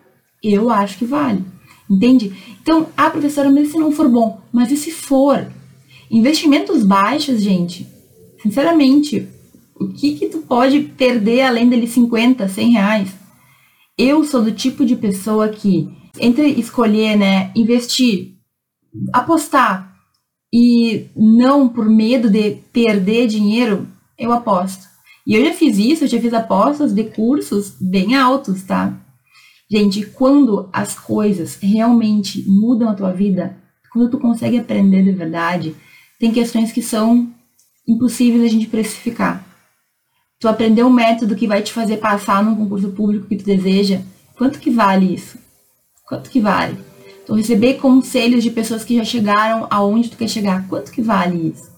Eu 0.43 0.69
acho 0.69 0.99
que 0.99 1.07
vale. 1.07 1.43
Entende? 1.91 2.33
Então, 2.61 2.89
ah, 2.97 3.11
professora, 3.11 3.51
mas 3.51 3.69
se 3.69 3.79
não 3.79 3.91
for 3.91 4.09
bom? 4.09 4.41
Mas 4.53 4.71
e 4.71 4.77
se 4.77 4.91
for? 4.91 5.51
Investimentos 6.11 6.83
baixos, 6.85 7.43
gente, 7.43 7.87
sinceramente, 8.43 9.29
o 9.79 9.89
que 9.89 10.15
que 10.15 10.29
tu 10.29 10.39
pode 10.39 10.81
perder 10.81 11.43
além 11.43 11.69
dele 11.69 11.87
50, 11.87 12.49
100 12.49 12.71
reais? 12.71 13.15
Eu 13.97 14.25
sou 14.25 14.43
do 14.43 14.53
tipo 14.53 14.85
de 14.85 14.97
pessoa 14.97 15.49
que, 15.49 15.89
entre 16.19 16.49
escolher, 16.53 17.17
né, 17.17 17.51
investir, 17.55 18.35
apostar 19.13 19.95
e 20.53 21.07
não 21.17 21.69
por 21.69 21.89
medo 21.89 22.31
de 22.31 22.57
perder 22.73 23.27
dinheiro, 23.27 23.87
eu 24.19 24.33
aposto. 24.33 24.87
E 25.27 25.35
eu 25.35 25.45
já 25.45 25.53
fiz 25.53 25.77
isso, 25.79 26.05
eu 26.05 26.09
já 26.09 26.21
fiz 26.21 26.33
apostas 26.33 26.93
de 26.93 27.05
cursos 27.05 27.77
bem 27.81 28.15
altos, 28.15 28.63
tá? 28.63 28.99
Gente, 29.71 30.07
quando 30.07 30.69
as 30.73 30.99
coisas 30.99 31.59
realmente 31.61 32.43
mudam 32.49 32.89
a 32.89 32.95
tua 32.95 33.13
vida, 33.13 33.57
quando 33.93 34.11
tu 34.11 34.19
consegue 34.19 34.59
aprender 34.59 35.03
de 35.03 35.13
verdade, 35.13 35.77
tem 36.19 36.33
questões 36.33 36.73
que 36.73 36.81
são 36.81 37.29
impossíveis 37.87 38.45
a 38.45 38.49
gente 38.49 38.67
precificar. 38.67 39.47
Tu 40.41 40.49
aprender 40.49 40.85
um 40.85 40.91
método 40.91 41.37
que 41.37 41.47
vai 41.47 41.63
te 41.63 41.73
fazer 41.73 41.99
passar 41.99 42.43
num 42.43 42.55
concurso 42.55 42.91
público 42.91 43.27
que 43.27 43.37
tu 43.37 43.45
deseja, 43.45 44.01
quanto 44.37 44.59
que 44.59 44.71
vale 44.71 45.15
isso? 45.15 45.39
Quanto 46.07 46.31
que 46.31 46.41
vale? 46.41 46.79
Então, 47.23 47.37
receber 47.37 47.75
conselhos 47.75 48.43
de 48.43 48.51
pessoas 48.51 48.85
que 48.85 48.97
já 48.97 49.05
chegaram 49.05 49.67
aonde 49.69 50.09
tu 50.09 50.17
quer 50.17 50.29
chegar, 50.29 50.67
quanto 50.67 50.91
que 50.91 51.03
vale 51.03 51.49
isso? 51.49 51.78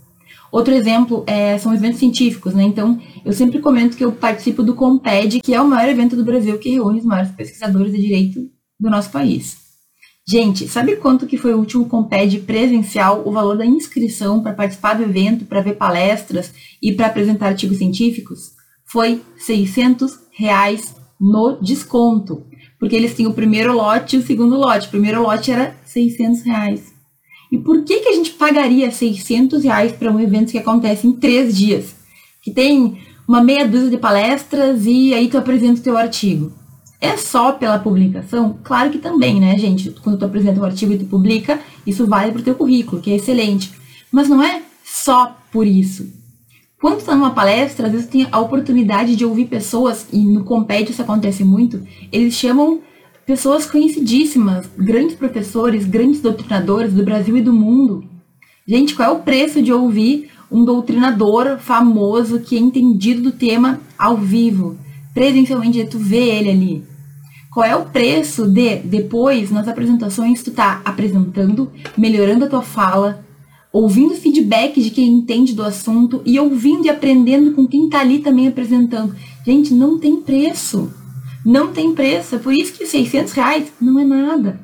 Outro 0.51 0.75
exemplo 0.75 1.25
é, 1.27 1.57
são 1.59 1.75
eventos 1.75 1.99
científicos, 1.99 2.55
né? 2.55 2.65
Então, 2.65 3.01
eu 3.25 3.33
sempre 3.33 3.61
comento 3.61 3.97
que 3.97 4.05
eu 4.05 4.13
participo 4.13 4.63
do 4.63 4.75
Comped, 4.75 5.41
que 5.41 5.55
é 5.55 5.61
o 5.61 5.69
maior 5.69 5.89
evento 5.89 6.17
do 6.17 6.25
Brasil 6.25 6.59
que 6.59 6.71
reúne 6.71 6.99
os 6.99 7.05
maiores 7.05 7.31
pesquisadores 7.33 7.93
de 7.93 8.01
direito 8.01 8.41
do 8.79 8.91
nosso 8.91 9.11
país. 9.11 9.57
Gente, 10.29 10.69
sabe 10.69 10.97
quanto 10.97 11.27
que 11.27 11.37
foi 11.37 11.55
o 11.55 11.59
último 11.59 11.89
Comped 11.89 12.41
presencial, 12.41 13.23
o 13.27 13.33
valor 13.33 13.57
da 13.57 13.67
inscrição 13.67 14.43
para 14.43 14.53
participar 14.53 14.95
do 14.95 15.03
evento, 15.03 15.45
para 15.45 15.61
ver 15.61 15.75
palestras 15.77 16.53
e 16.83 16.93
para 16.93 17.07
apresentar 17.07 17.49
artigos 17.49 17.79
científicos? 17.79 18.53
Foi 18.87 19.23
600 19.39 20.19
reais 20.33 20.95
no 21.21 21.61
desconto 21.61 22.45
porque 22.81 22.97
eles 22.97 23.15
tinham 23.15 23.31
o 23.31 23.35
primeiro 23.35 23.75
lote 23.75 24.17
e 24.17 24.19
o 24.19 24.23
segundo 24.27 24.57
lote. 24.57 24.89
O 24.89 24.91
primeiro 24.91 25.23
lote 25.23 25.53
era 25.53 25.77
600 25.85 26.43
reais. 26.43 26.90
E 27.51 27.59
por 27.59 27.83
que, 27.85 28.01
que 28.01 28.09
a 28.09 28.13
gente 28.13 28.31
pagaria 28.33 28.91
600 28.91 29.65
reais 29.65 29.93
para 29.93 30.11
um 30.11 30.21
evento 30.21 30.53
que 30.53 30.59
acontece 30.59 31.07
em 31.07 31.13
três 31.13 31.57
dias? 31.57 31.95
Que 32.43 32.51
tem 32.51 32.99
uma 33.27 33.43
meia 33.43 33.67
dúzia 33.67 33.91
de 33.91 33.99
palestras 33.99 34.87
e 34.87 35.13
aí 35.13 35.29
tu 35.29 35.37
apresenta 35.37 35.81
o 35.81 35.83
teu 35.83 35.97
artigo. 35.97 36.53
É 37.01 37.17
só 37.17 37.53
pela 37.53 37.79
publicação? 37.79 38.59
Claro 38.63 38.91
que 38.91 38.99
também, 38.99 39.41
né, 39.41 39.59
gente? 39.59 39.91
Quando 40.03 40.19
tu 40.19 40.25
apresenta 40.25 40.61
um 40.61 40.65
artigo 40.65 40.93
e 40.93 40.99
tu 40.99 41.07
publica, 41.07 41.59
isso 41.87 42.07
vale 42.07 42.31
para 42.31 42.41
o 42.41 42.45
teu 42.45 42.55
currículo, 42.55 43.01
que 43.01 43.11
é 43.11 43.17
excelente. 43.17 43.73
Mas 44.13 44.29
não 44.29 44.43
é 44.43 44.63
só 44.85 45.37
por 45.51 45.67
isso. 45.67 46.13
Quando 46.81 47.01
está 47.01 47.15
numa 47.15 47.33
palestra, 47.33 47.87
às 47.87 47.93
vezes 47.93 48.07
tem 48.09 48.27
a 48.31 48.41
oportunidade 48.41 49.15
de 49.15 49.25
ouvir 49.25 49.47
pessoas, 49.47 50.07
e 50.13 50.19
no 50.19 50.45
Comped 50.45 50.91
isso 50.91 51.03
acontece 51.03 51.45
muito, 51.45 51.83
eles 52.11 52.35
chamam 52.35 52.81
pessoas 53.31 53.65
conhecidíssimas, 53.65 54.69
grandes 54.77 55.15
professores, 55.15 55.87
grandes 55.87 56.21
doutrinadores 56.21 56.93
do 56.93 57.05
Brasil 57.05 57.37
e 57.37 57.41
do 57.41 57.53
mundo. 57.53 58.03
Gente, 58.67 58.93
qual 58.93 59.09
é 59.09 59.13
o 59.13 59.21
preço 59.21 59.63
de 59.63 59.73
ouvir 59.73 60.33
um 60.51 60.65
doutrinador 60.65 61.57
famoso 61.59 62.41
que 62.41 62.57
é 62.57 62.59
entendido 62.59 63.23
do 63.23 63.31
tema 63.31 63.79
ao 63.97 64.17
vivo, 64.17 64.77
presencialmente, 65.15 65.85
tu 65.85 65.97
vê 65.97 66.39
ele 66.39 66.51
ali? 66.51 66.85
Qual 67.55 67.65
é 67.65 67.77
o 67.77 67.85
preço 67.85 68.49
de, 68.49 68.79
depois, 68.79 69.49
nas 69.53 69.69
apresentações, 69.69 70.43
tu 70.43 70.51
tá 70.51 70.81
apresentando, 70.85 71.71
melhorando 71.97 72.47
a 72.47 72.49
tua 72.49 72.63
fala, 72.63 73.25
ouvindo 73.73 74.17
feedback 74.17 74.83
de 74.83 74.91
quem 74.91 75.07
entende 75.07 75.55
do 75.55 75.63
assunto 75.63 76.21
e 76.27 76.37
ouvindo 76.41 76.87
e 76.87 76.91
aprendendo 76.91 77.53
com 77.53 77.65
quem 77.65 77.85
está 77.85 78.01
ali 78.01 78.19
também 78.19 78.49
apresentando. 78.49 79.15
Gente, 79.47 79.73
não 79.73 80.01
tem 80.01 80.17
preço. 80.17 80.93
Não 81.45 81.73
tem 81.73 81.95
preço. 81.95 82.37
É 82.37 82.39
por 82.39 82.53
isso 82.53 82.73
que 82.73 82.87
600 82.87 83.33
reais 83.33 83.73
não 83.81 83.99
é 83.99 84.05
nada. 84.05 84.61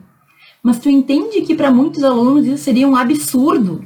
Mas 0.62 0.78
tu 0.78 0.90
entende 0.90 1.42
que 1.42 1.54
para 1.54 1.70
muitos 1.70 2.02
alunos 2.02 2.46
isso 2.46 2.64
seria 2.64 2.88
um 2.88 2.96
absurdo. 2.96 3.84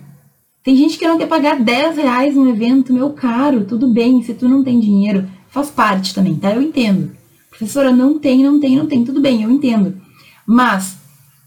Tem 0.62 0.76
gente 0.76 0.98
que 0.98 1.07
não 1.07 1.18
quer 1.18 1.26
pagar 1.26 1.61
10 1.61 1.96
reais 1.96 2.35
num 2.35 2.48
evento, 2.48 2.92
meu 2.92 3.11
caro, 3.11 3.64
tudo 3.64 3.88
bem, 3.88 4.22
se 4.22 4.35
tu 4.35 4.48
não 4.48 4.62
tem 4.62 4.79
dinheiro, 4.79 5.29
faz 5.48 5.70
parte 5.70 6.14
também, 6.14 6.37
tá? 6.37 6.55
Eu 6.55 6.62
entendo. 6.62 7.11
Professora, 7.48 7.92
não 7.92 8.18
tem, 8.18 8.42
não 8.42 8.61
tem, 8.61 8.76
não 8.76 8.87
tem, 8.87 9.05
tudo 9.05 9.20
bem, 9.20 9.42
eu 9.42 9.50
entendo. 9.50 10.00
Mas 10.46 10.96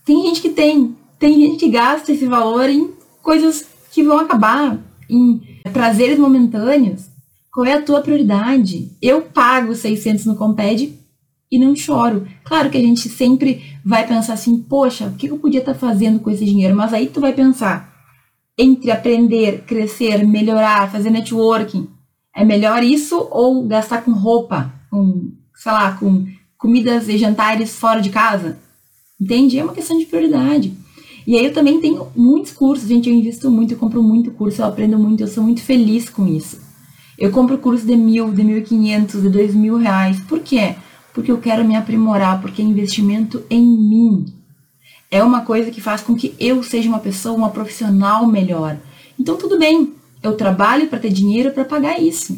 tem 0.06 0.21
gente 0.23 0.41
que 0.41 0.49
tem, 0.49 0.95
tem 1.19 1.36
gente 1.36 1.58
que 1.58 1.69
gasta 1.69 2.12
esse 2.12 2.25
valor 2.25 2.69
em 2.69 2.91
coisas 3.21 3.65
que 3.91 4.03
vão 4.03 4.19
acabar 4.19 4.79
em 5.10 5.41
prazeres 5.71 6.17
momentâneos. 6.17 7.06
Qual 7.51 7.65
é 7.65 7.73
a 7.73 7.82
tua 7.82 8.01
prioridade? 8.01 8.91
Eu 9.01 9.21
pago 9.21 9.75
600 9.75 10.25
no 10.25 10.36
Comped 10.36 10.99
e 11.54 11.60
não 11.60 11.76
choro. 11.76 12.28
Claro 12.44 12.72
que 12.72 12.78
a 12.80 12.82
gente 12.82 13.08
sempre 13.08 13.62
vai 13.86 14.08
pensar 14.08 14.34
assim, 14.34 14.58
poxa, 14.58 15.06
o 15.06 15.13
que 15.13 15.28
eu 15.28 15.38
podia 15.38 15.60
estar 15.60 15.76
fazendo 15.76 16.20
com 16.20 16.32
esse 16.32 16.44
dinheiro? 16.44 16.76
Mas 16.76 16.92
aí 16.92 17.06
tu 17.06 17.22
vai 17.22 17.32
pensar, 17.32 17.94
entre 18.58 18.89
aprender, 18.89 19.63
crescer, 19.68 20.26
melhorar, 20.26 20.92
fazer 20.92 21.12
networking, 21.12 21.88
é 22.36 22.44
melhor 22.44 22.84
isso 22.84 23.28
ou 23.30 23.68
gastar 23.68 24.02
com 24.02 24.12
roupa, 24.12 24.74
com, 24.89 25.32
sei 25.56 25.72
lá, 25.72 25.92
com 25.92 26.26
comidas 26.58 27.08
e 27.08 27.20
jantares 27.20 27.76
fora 27.76 28.02
de 28.02 28.10
casa? 28.10 28.58
Entende? 29.22 29.60
É 29.60 29.63
uma 29.63 29.74
questão 29.74 30.00
de 30.00 30.08
prioridade. 30.08 30.74
E 31.28 31.38
aí 31.38 31.46
eu 31.46 31.54
também 31.54 31.80
tenho 31.80 32.08
muitos 32.16 32.52
cursos, 32.52 32.89
gente, 32.89 33.08
eu 33.08 33.16
invisto 33.16 33.52
muito, 33.52 33.76
eu 33.76 33.78
compro 33.78 34.02
muito 34.02 34.32
curso, 34.32 34.63
eu 34.63 34.66
aprendo 34.66 34.98
muito, 34.98 35.22
eu 35.22 35.28
sou 35.28 35.44
muito 35.44 35.62
feliz 35.62 36.10
com 36.10 36.26
isso. 36.26 36.60
Eu 37.16 37.30
compro 37.30 37.60
curso 37.60 37.86
de 37.86 37.96
mil, 37.96 38.32
de 38.32 38.44
mil 38.44 38.58
e 38.58 38.63
quinhentos, 38.63 39.22
de 39.22 39.30
dois 39.30 39.54
mil 39.54 39.78
reais. 39.78 40.20
Por 40.22 40.39
quê? 40.39 40.76
Porque 41.13 41.32
eu 41.32 41.38
quero 41.38 41.63
me 41.63 41.76
aprimorar, 41.76 42.41
porque 42.41 42.62
é 42.62 42.65
investimento 42.65 43.43
em 43.49 43.65
mim. 43.65 44.26
É 45.12 45.23
uma 45.23 45.41
coisa 45.41 45.69
que 45.69 45.80
faz 45.80 46.02
com 46.02 46.15
que 46.15 46.34
eu 46.39 46.63
seja 46.63 46.89
uma 46.89 46.99
pessoa, 46.99 47.38
uma 47.38 47.52
profissional 47.52 48.26
melhor. 48.26 48.78
Então 49.19 49.38
tudo 49.38 49.60
bem, 49.60 49.93
eu 50.23 50.36
trabalho 50.36 50.88
para 50.88 50.99
ter 50.99 51.12
dinheiro 51.12 51.52
para 51.52 51.65
pagar 51.65 52.02
isso. 52.02 52.36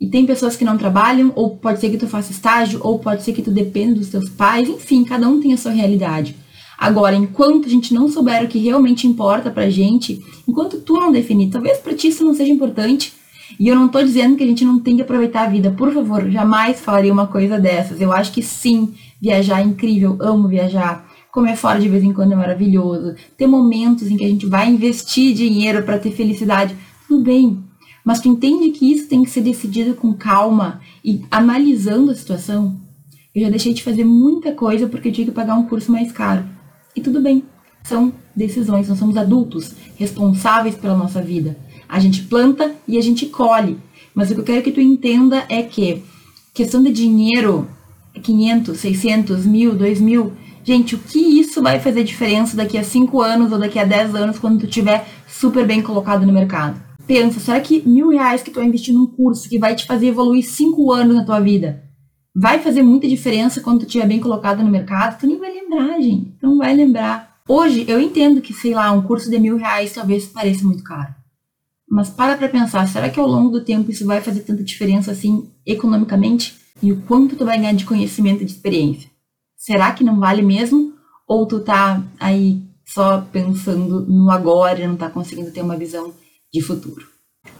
E 0.00 0.06
tem 0.06 0.24
pessoas 0.24 0.56
que 0.56 0.64
não 0.64 0.78
trabalham, 0.78 1.30
ou 1.36 1.58
pode 1.58 1.78
ser 1.78 1.90
que 1.90 1.98
tu 1.98 2.06
faça 2.06 2.32
estágio, 2.32 2.80
ou 2.82 2.98
pode 2.98 3.22
ser 3.22 3.34
que 3.34 3.42
tu 3.42 3.50
dependa 3.50 3.96
dos 3.96 4.08
teus 4.08 4.30
pais, 4.30 4.66
enfim, 4.66 5.04
cada 5.04 5.28
um 5.28 5.40
tem 5.40 5.52
a 5.52 5.58
sua 5.58 5.72
realidade. 5.72 6.34
Agora, 6.78 7.14
enquanto 7.14 7.66
a 7.66 7.68
gente 7.68 7.92
não 7.92 8.08
souber 8.08 8.42
o 8.42 8.48
que 8.48 8.58
realmente 8.58 9.06
importa 9.06 9.50
pra 9.50 9.68
gente, 9.68 10.24
enquanto 10.48 10.80
tu 10.80 10.94
não 10.94 11.12
definir, 11.12 11.50
talvez 11.50 11.76
pra 11.76 11.94
ti 11.94 12.08
isso 12.08 12.24
não 12.24 12.32
seja 12.32 12.50
importante, 12.50 13.12
e 13.58 13.68
eu 13.68 13.76
não 13.76 13.88
tô 13.88 14.02
dizendo 14.02 14.36
que 14.36 14.44
a 14.44 14.46
gente 14.46 14.64
não 14.64 14.78
tem 14.78 14.96
que 14.96 15.02
aproveitar 15.02 15.46
a 15.46 15.50
vida, 15.50 15.70
por 15.70 15.92
favor, 15.92 16.30
jamais 16.30 16.80
falaria 16.80 17.12
uma 17.12 17.26
coisa 17.26 17.58
dessas. 17.58 18.00
Eu 18.00 18.12
acho 18.12 18.32
que 18.32 18.42
sim, 18.42 18.94
viajar 19.20 19.60
é 19.60 19.64
incrível, 19.64 20.16
amo 20.20 20.48
viajar. 20.48 21.08
Comer 21.30 21.56
fora 21.56 21.78
de 21.78 21.88
vez 21.88 22.02
em 22.02 22.12
quando 22.12 22.32
é 22.32 22.36
maravilhoso. 22.36 23.14
Ter 23.36 23.46
momentos 23.46 24.10
em 24.10 24.16
que 24.16 24.24
a 24.24 24.28
gente 24.28 24.46
vai 24.46 24.68
investir 24.68 25.34
dinheiro 25.34 25.82
para 25.82 25.98
ter 25.98 26.10
felicidade, 26.10 26.74
tudo 27.06 27.22
bem. 27.22 27.62
Mas 28.04 28.20
tu 28.20 28.28
entende 28.28 28.70
que 28.70 28.90
isso 28.90 29.08
tem 29.08 29.22
que 29.22 29.30
ser 29.30 29.42
decidido 29.42 29.94
com 29.94 30.12
calma 30.12 30.80
e 31.04 31.22
analisando 31.30 32.10
a 32.10 32.14
situação? 32.14 32.76
Eu 33.34 33.42
já 33.42 33.50
deixei 33.50 33.72
de 33.72 33.82
fazer 33.82 34.04
muita 34.04 34.52
coisa 34.52 34.88
porque 34.88 35.08
eu 35.08 35.12
tinha 35.12 35.26
que 35.26 35.32
pagar 35.32 35.54
um 35.54 35.66
curso 35.66 35.92
mais 35.92 36.10
caro. 36.10 36.44
E 36.96 37.00
tudo 37.00 37.20
bem. 37.20 37.44
São 37.84 38.12
decisões, 38.34 38.88
nós 38.88 38.98
somos 38.98 39.16
adultos, 39.16 39.74
responsáveis 39.96 40.74
pela 40.74 40.96
nossa 40.96 41.22
vida. 41.22 41.56
A 41.90 41.98
gente 41.98 42.22
planta 42.22 42.72
e 42.86 42.96
a 42.96 43.00
gente 43.00 43.26
colhe. 43.26 43.76
Mas 44.14 44.30
o 44.30 44.34
que 44.34 44.40
eu 44.40 44.44
quero 44.44 44.62
que 44.62 44.70
tu 44.70 44.80
entenda 44.80 45.44
é 45.48 45.62
que 45.62 46.02
questão 46.54 46.82
de 46.82 46.92
dinheiro, 46.92 47.68
500, 48.22 48.78
600, 48.78 49.44
mil, 49.44 49.74
2 49.74 50.00
mil, 50.00 50.32
gente, 50.62 50.94
o 50.94 50.98
que 50.98 51.18
isso 51.18 51.60
vai 51.60 51.80
fazer 51.80 52.04
diferença 52.04 52.56
daqui 52.56 52.78
a 52.78 52.84
5 52.84 53.20
anos 53.20 53.50
ou 53.50 53.58
daqui 53.58 53.78
a 53.78 53.84
10 53.84 54.14
anos 54.14 54.38
quando 54.38 54.60
tu 54.60 54.66
estiver 54.66 55.08
super 55.26 55.66
bem 55.66 55.82
colocado 55.82 56.24
no 56.24 56.32
mercado? 56.32 56.80
Pensa, 57.06 57.40
será 57.40 57.60
que 57.60 57.82
mil 57.88 58.10
reais 58.10 58.42
que 58.42 58.50
tu 58.50 58.60
vai 58.60 58.68
investir 58.68 58.94
num 58.94 59.06
curso 59.06 59.48
que 59.48 59.58
vai 59.58 59.74
te 59.74 59.84
fazer 59.84 60.06
evoluir 60.06 60.44
5 60.44 60.92
anos 60.92 61.16
na 61.16 61.24
tua 61.24 61.40
vida 61.40 61.82
vai 62.34 62.60
fazer 62.60 62.82
muita 62.82 63.08
diferença 63.08 63.60
quando 63.60 63.80
tu 63.80 63.86
estiver 63.86 64.06
bem 64.06 64.20
colocado 64.20 64.62
no 64.62 64.70
mercado? 64.70 65.18
Tu 65.18 65.26
nem 65.26 65.38
vai 65.38 65.52
lembrar, 65.52 66.00
gente. 66.00 66.36
Tu 66.38 66.46
não 66.46 66.58
vai 66.58 66.72
lembrar. 66.74 67.40
Hoje, 67.48 67.84
eu 67.88 68.00
entendo 68.00 68.40
que, 68.40 68.52
sei 68.52 68.74
lá, 68.74 68.92
um 68.92 69.02
curso 69.02 69.28
de 69.28 69.38
mil 69.40 69.56
reais 69.56 69.92
talvez 69.92 70.26
pareça 70.26 70.64
muito 70.64 70.84
caro. 70.84 71.19
Mas 71.90 72.08
para 72.08 72.36
pra 72.36 72.48
pensar, 72.48 72.86
será 72.86 73.10
que 73.10 73.18
ao 73.18 73.26
longo 73.26 73.50
do 73.50 73.64
tempo 73.64 73.90
isso 73.90 74.06
vai 74.06 74.20
fazer 74.20 74.42
tanta 74.42 74.62
diferença 74.62 75.10
assim 75.10 75.50
economicamente? 75.66 76.54
E 76.80 76.92
o 76.92 77.02
quanto 77.02 77.34
tu 77.34 77.44
vai 77.44 77.58
ganhar 77.58 77.72
de 77.72 77.84
conhecimento 77.84 78.42
e 78.42 78.44
de 78.44 78.52
experiência? 78.52 79.10
Será 79.56 79.92
que 79.92 80.04
não 80.04 80.20
vale 80.20 80.40
mesmo? 80.40 80.94
Ou 81.26 81.46
tu 81.46 81.60
tá 81.60 82.02
aí 82.18 82.62
só 82.86 83.20
pensando 83.32 84.06
no 84.06 84.30
agora 84.30 84.80
e 84.80 84.86
não 84.86 84.96
tá 84.96 85.10
conseguindo 85.10 85.50
ter 85.50 85.62
uma 85.62 85.76
visão 85.76 86.14
de 86.52 86.62
futuro? 86.62 87.06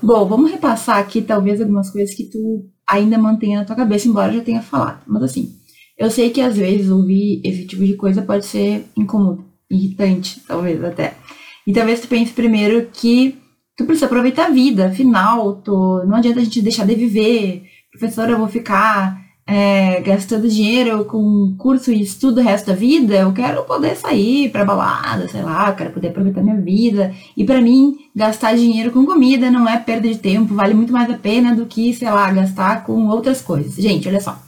Bom, 0.01 0.27
vamos 0.27 0.51
repassar 0.51 0.99
aqui 0.99 1.21
talvez 1.21 1.61
algumas 1.61 1.91
coisas 1.91 2.15
que 2.15 2.25
tu 2.25 2.71
ainda 2.89 3.19
mantenha 3.19 3.61
na 3.61 3.65
tua 3.65 3.77
cabeça, 3.77 4.09
embora 4.09 4.33
eu 4.33 4.39
já 4.39 4.45
tenha 4.45 4.63
falado. 4.63 5.03
Mas 5.07 5.25
assim, 5.25 5.57
eu 5.99 6.11
sei 6.11 6.31
que 6.31 6.41
às 6.41 6.57
vezes 6.57 6.91
ouvir 6.91 7.41
esse 7.45 7.67
tipo 7.67 7.85
de 7.85 7.95
coisa 7.95 8.23
pode 8.23 8.47
ser 8.47 8.87
incômodo, 8.97 9.45
irritante, 9.69 10.41
talvez 10.47 10.83
até. 10.85 11.15
E 11.67 11.73
talvez 11.73 12.01
tu 12.01 12.09
pense 12.09 12.33
primeiro 12.33 12.89
que 12.93 13.40
tu 13.81 13.87
precisa 13.87 14.05
aproveitar 14.05 14.47
a 14.47 14.51
vida, 14.51 14.89
afinal, 14.89 15.55
tu, 15.55 16.03
não 16.07 16.17
adianta 16.17 16.39
a 16.39 16.45
gente 16.45 16.61
deixar 16.61 16.87
de 16.87 16.95
viver. 16.95 17.65
Professora, 17.91 18.33
eu 18.33 18.39
vou 18.39 18.47
ficar 18.47 19.19
é, 19.47 20.03
gastando 20.03 20.47
dinheiro 20.47 21.07
com 21.07 21.55
curso 21.57 21.91
e 21.91 22.03
estudo 22.03 22.41
o 22.41 22.45
resto 22.45 22.67
da 22.67 22.75
vida, 22.75 23.17
eu 23.17 23.33
quero 23.33 23.65
poder 23.65 23.97
sair 23.97 24.51
pra 24.51 24.67
balada, 24.67 25.27
sei 25.29 25.43
lá, 25.43 25.73
quero 25.73 25.93
poder 25.93 26.09
aproveitar 26.09 26.43
minha 26.43 26.61
vida. 26.61 27.15
E 27.35 27.43
para 27.43 27.63
mim, 27.63 27.97
gastar 28.15 28.55
dinheiro 28.55 28.91
com 28.91 29.07
comida 29.07 29.51
não 29.51 29.67
é 29.67 29.79
perda 29.79 30.07
de 30.07 30.19
tempo, 30.19 30.55
vale 30.55 30.75
muito 30.75 30.93
mais 30.93 31.11
a 31.11 31.17
pena 31.17 31.55
do 31.55 31.65
que, 31.65 31.95
sei 31.95 32.11
lá, 32.11 32.31
gastar 32.31 32.85
com 32.85 33.09
outras 33.09 33.41
coisas. 33.41 33.75
Gente, 33.77 34.07
olha 34.07 34.21
só. 34.21 34.39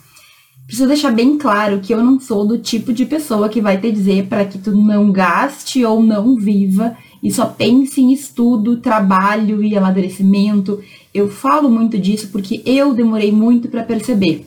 Preciso 0.66 0.88
deixar 0.88 1.10
bem 1.10 1.38
claro 1.38 1.80
que 1.80 1.94
eu 1.94 2.04
não 2.04 2.20
sou 2.20 2.46
do 2.46 2.58
tipo 2.58 2.92
de 2.92 3.06
pessoa 3.06 3.48
que 3.48 3.62
vai 3.62 3.78
te 3.78 3.90
dizer 3.90 4.26
para 4.26 4.44
que 4.44 4.58
tu 4.58 4.72
não 4.72 5.10
gaste 5.10 5.82
ou 5.84 6.02
não 6.02 6.36
viva 6.36 6.94
e 7.22 7.30
só 7.30 7.46
pense 7.46 8.00
em 8.00 8.12
estudo, 8.12 8.78
trabalho 8.78 9.62
e 9.62 9.76
amadurecimento. 9.76 10.82
Eu 11.14 11.28
falo 11.28 11.70
muito 11.70 11.98
disso 11.98 12.28
porque 12.32 12.60
eu 12.66 12.92
demorei 12.92 13.30
muito 13.30 13.68
para 13.68 13.84
perceber. 13.84 14.46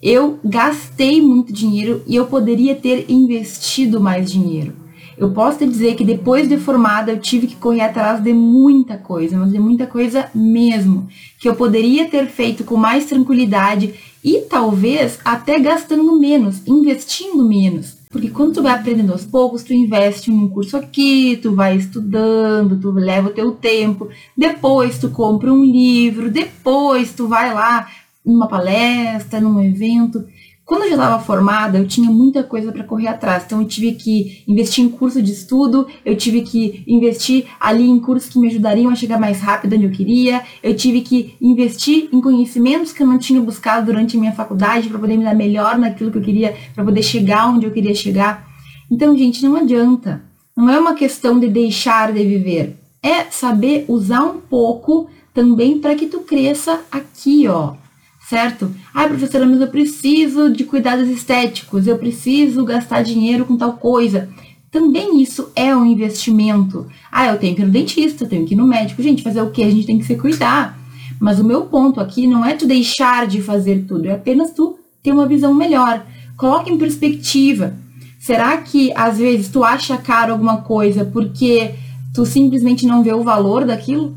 Eu 0.00 0.38
gastei 0.44 1.20
muito 1.20 1.52
dinheiro 1.52 2.02
e 2.06 2.14
eu 2.14 2.26
poderia 2.26 2.74
ter 2.74 3.06
investido 3.08 4.00
mais 4.00 4.30
dinheiro. 4.30 4.84
Eu 5.16 5.30
posso 5.30 5.58
te 5.58 5.66
dizer 5.66 5.94
que 5.94 6.04
depois 6.04 6.48
de 6.48 6.58
formada 6.58 7.12
eu 7.12 7.20
tive 7.20 7.46
que 7.46 7.56
correr 7.56 7.82
atrás 7.82 8.20
de 8.20 8.32
muita 8.32 8.96
coisa, 8.96 9.38
mas 9.38 9.52
de 9.52 9.58
muita 9.58 9.86
coisa 9.86 10.28
mesmo, 10.34 11.08
que 11.38 11.48
eu 11.48 11.54
poderia 11.54 12.08
ter 12.08 12.26
feito 12.26 12.64
com 12.64 12.76
mais 12.76 13.06
tranquilidade 13.06 13.94
e 14.24 14.40
talvez 14.40 15.18
até 15.24 15.58
gastando 15.58 16.18
menos, 16.18 16.66
investindo 16.66 17.44
menos. 17.44 17.96
Porque 18.14 18.30
quando 18.30 18.54
tu 18.54 18.62
vai 18.62 18.72
aprendendo 18.72 19.10
aos 19.10 19.24
poucos, 19.24 19.64
tu 19.64 19.74
investe 19.74 20.30
em 20.30 20.34
um 20.34 20.48
curso 20.48 20.76
aqui, 20.76 21.36
tu 21.42 21.52
vai 21.52 21.76
estudando, 21.76 22.78
tu 22.78 22.92
leva 22.92 23.26
o 23.26 23.32
teu 23.32 23.50
tempo, 23.50 24.08
depois 24.38 25.00
tu 25.00 25.10
compra 25.10 25.52
um 25.52 25.64
livro, 25.64 26.30
depois 26.30 27.12
tu 27.12 27.26
vai 27.26 27.52
lá 27.52 27.88
numa 28.24 28.46
palestra, 28.46 29.40
num 29.40 29.60
evento. 29.60 30.24
Quando 30.64 30.84
eu 30.84 30.88
já 30.88 30.94
estava 30.94 31.22
formada, 31.22 31.76
eu 31.76 31.86
tinha 31.86 32.10
muita 32.10 32.42
coisa 32.42 32.72
para 32.72 32.82
correr 32.84 33.08
atrás. 33.08 33.44
Então, 33.44 33.60
eu 33.60 33.68
tive 33.68 33.92
que 33.92 34.42
investir 34.48 34.82
em 34.82 34.88
curso 34.88 35.20
de 35.20 35.30
estudo, 35.30 35.86
eu 36.04 36.16
tive 36.16 36.40
que 36.40 36.82
investir 36.86 37.44
ali 37.60 37.86
em 37.86 38.00
cursos 38.00 38.30
que 38.30 38.38
me 38.38 38.46
ajudariam 38.46 38.90
a 38.90 38.94
chegar 38.94 39.20
mais 39.20 39.40
rápido 39.40 39.76
onde 39.76 39.84
eu 39.84 39.90
queria, 39.90 40.42
eu 40.62 40.74
tive 40.74 41.02
que 41.02 41.36
investir 41.38 42.08
em 42.10 42.18
conhecimentos 42.18 42.92
que 42.92 43.02
eu 43.02 43.06
não 43.06 43.18
tinha 43.18 43.42
buscado 43.42 43.86
durante 43.86 44.16
a 44.16 44.20
minha 44.20 44.32
faculdade 44.32 44.88
para 44.88 44.98
poder 44.98 45.18
me 45.18 45.24
dar 45.24 45.34
melhor 45.34 45.76
naquilo 45.76 46.10
que 46.10 46.16
eu 46.16 46.22
queria, 46.22 46.56
para 46.74 46.82
poder 46.82 47.02
chegar 47.02 47.46
onde 47.46 47.66
eu 47.66 47.70
queria 47.70 47.94
chegar. 47.94 48.48
Então, 48.90 49.16
gente, 49.16 49.44
não 49.44 49.56
adianta. 49.56 50.22
Não 50.56 50.70
é 50.70 50.78
uma 50.78 50.94
questão 50.94 51.38
de 51.38 51.48
deixar 51.48 52.10
de 52.10 52.24
viver. 52.24 52.76
É 53.02 53.24
saber 53.24 53.84
usar 53.86 54.22
um 54.22 54.40
pouco 54.40 55.10
também 55.34 55.78
para 55.78 55.94
que 55.94 56.06
tu 56.06 56.20
cresça 56.20 56.80
aqui, 56.90 57.46
ó 57.48 57.83
certo? 58.28 58.70
Ah, 58.92 59.06
professora, 59.06 59.46
mas 59.46 59.60
eu 59.60 59.68
preciso 59.68 60.50
de 60.50 60.64
cuidados 60.64 61.08
estéticos, 61.08 61.86
eu 61.86 61.98
preciso 61.98 62.64
gastar 62.64 63.02
dinheiro 63.02 63.44
com 63.44 63.56
tal 63.56 63.74
coisa. 63.74 64.28
Também 64.70 65.22
isso 65.22 65.50
é 65.54 65.74
um 65.76 65.86
investimento. 65.86 66.86
Ah, 67.12 67.28
eu 67.28 67.38
tenho 67.38 67.54
que 67.54 67.62
ir 67.62 67.64
no 67.64 67.70
dentista, 67.70 68.24
eu 68.24 68.28
tenho 68.28 68.44
que 68.44 68.54
ir 68.54 68.56
no 68.56 68.66
médico. 68.66 69.02
Gente, 69.02 69.22
fazer 69.22 69.40
o 69.40 69.50
que? 69.50 69.62
A 69.62 69.70
gente 69.70 69.86
tem 69.86 69.98
que 69.98 70.04
se 70.04 70.16
cuidar. 70.16 70.78
Mas 71.20 71.38
o 71.38 71.44
meu 71.44 71.62
ponto 71.66 72.00
aqui 72.00 72.26
não 72.26 72.44
é 72.44 72.54
tu 72.54 72.66
deixar 72.66 73.26
de 73.26 73.40
fazer 73.40 73.84
tudo, 73.86 74.06
é 74.06 74.12
apenas 74.12 74.52
tu 74.52 74.78
ter 75.02 75.12
uma 75.12 75.26
visão 75.26 75.54
melhor. 75.54 76.04
Coloque 76.36 76.72
em 76.72 76.78
perspectiva. 76.78 77.74
Será 78.18 78.56
que 78.56 78.92
às 78.96 79.18
vezes 79.18 79.48
tu 79.48 79.62
acha 79.62 79.96
caro 79.96 80.32
alguma 80.32 80.62
coisa 80.62 81.04
porque 81.04 81.74
tu 82.12 82.26
simplesmente 82.26 82.86
não 82.86 83.02
vê 83.02 83.12
o 83.12 83.22
valor 83.22 83.64
daquilo? 83.64 84.16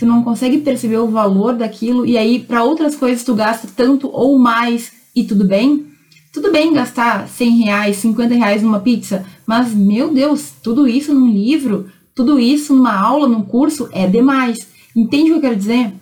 Tu 0.00 0.06
não 0.06 0.24
consegue 0.24 0.56
perceber 0.58 0.96
o 0.96 1.08
valor 1.08 1.54
daquilo 1.54 2.06
e 2.06 2.16
aí 2.16 2.38
para 2.38 2.64
outras 2.64 2.96
coisas 2.96 3.22
tu 3.22 3.34
gasta 3.34 3.68
tanto 3.76 4.08
ou 4.10 4.38
mais 4.38 4.92
e 5.14 5.22
tudo 5.22 5.44
bem. 5.44 5.86
Tudo 6.32 6.50
bem 6.50 6.72
gastar 6.72 7.28
100 7.28 7.64
reais, 7.64 7.96
50 7.96 8.34
reais 8.34 8.62
numa 8.62 8.80
pizza, 8.80 9.26
mas 9.46 9.74
meu 9.74 10.14
Deus, 10.14 10.52
tudo 10.62 10.88
isso 10.88 11.12
num 11.12 11.28
livro, 11.28 11.90
tudo 12.14 12.38
isso 12.40 12.74
numa 12.74 12.98
aula, 12.98 13.28
num 13.28 13.42
curso 13.42 13.90
é 13.92 14.06
demais. 14.06 14.56
Entende 14.96 15.24
o 15.24 15.34
que 15.34 15.38
eu 15.38 15.40
quero 15.42 15.56
dizer? 15.56 15.92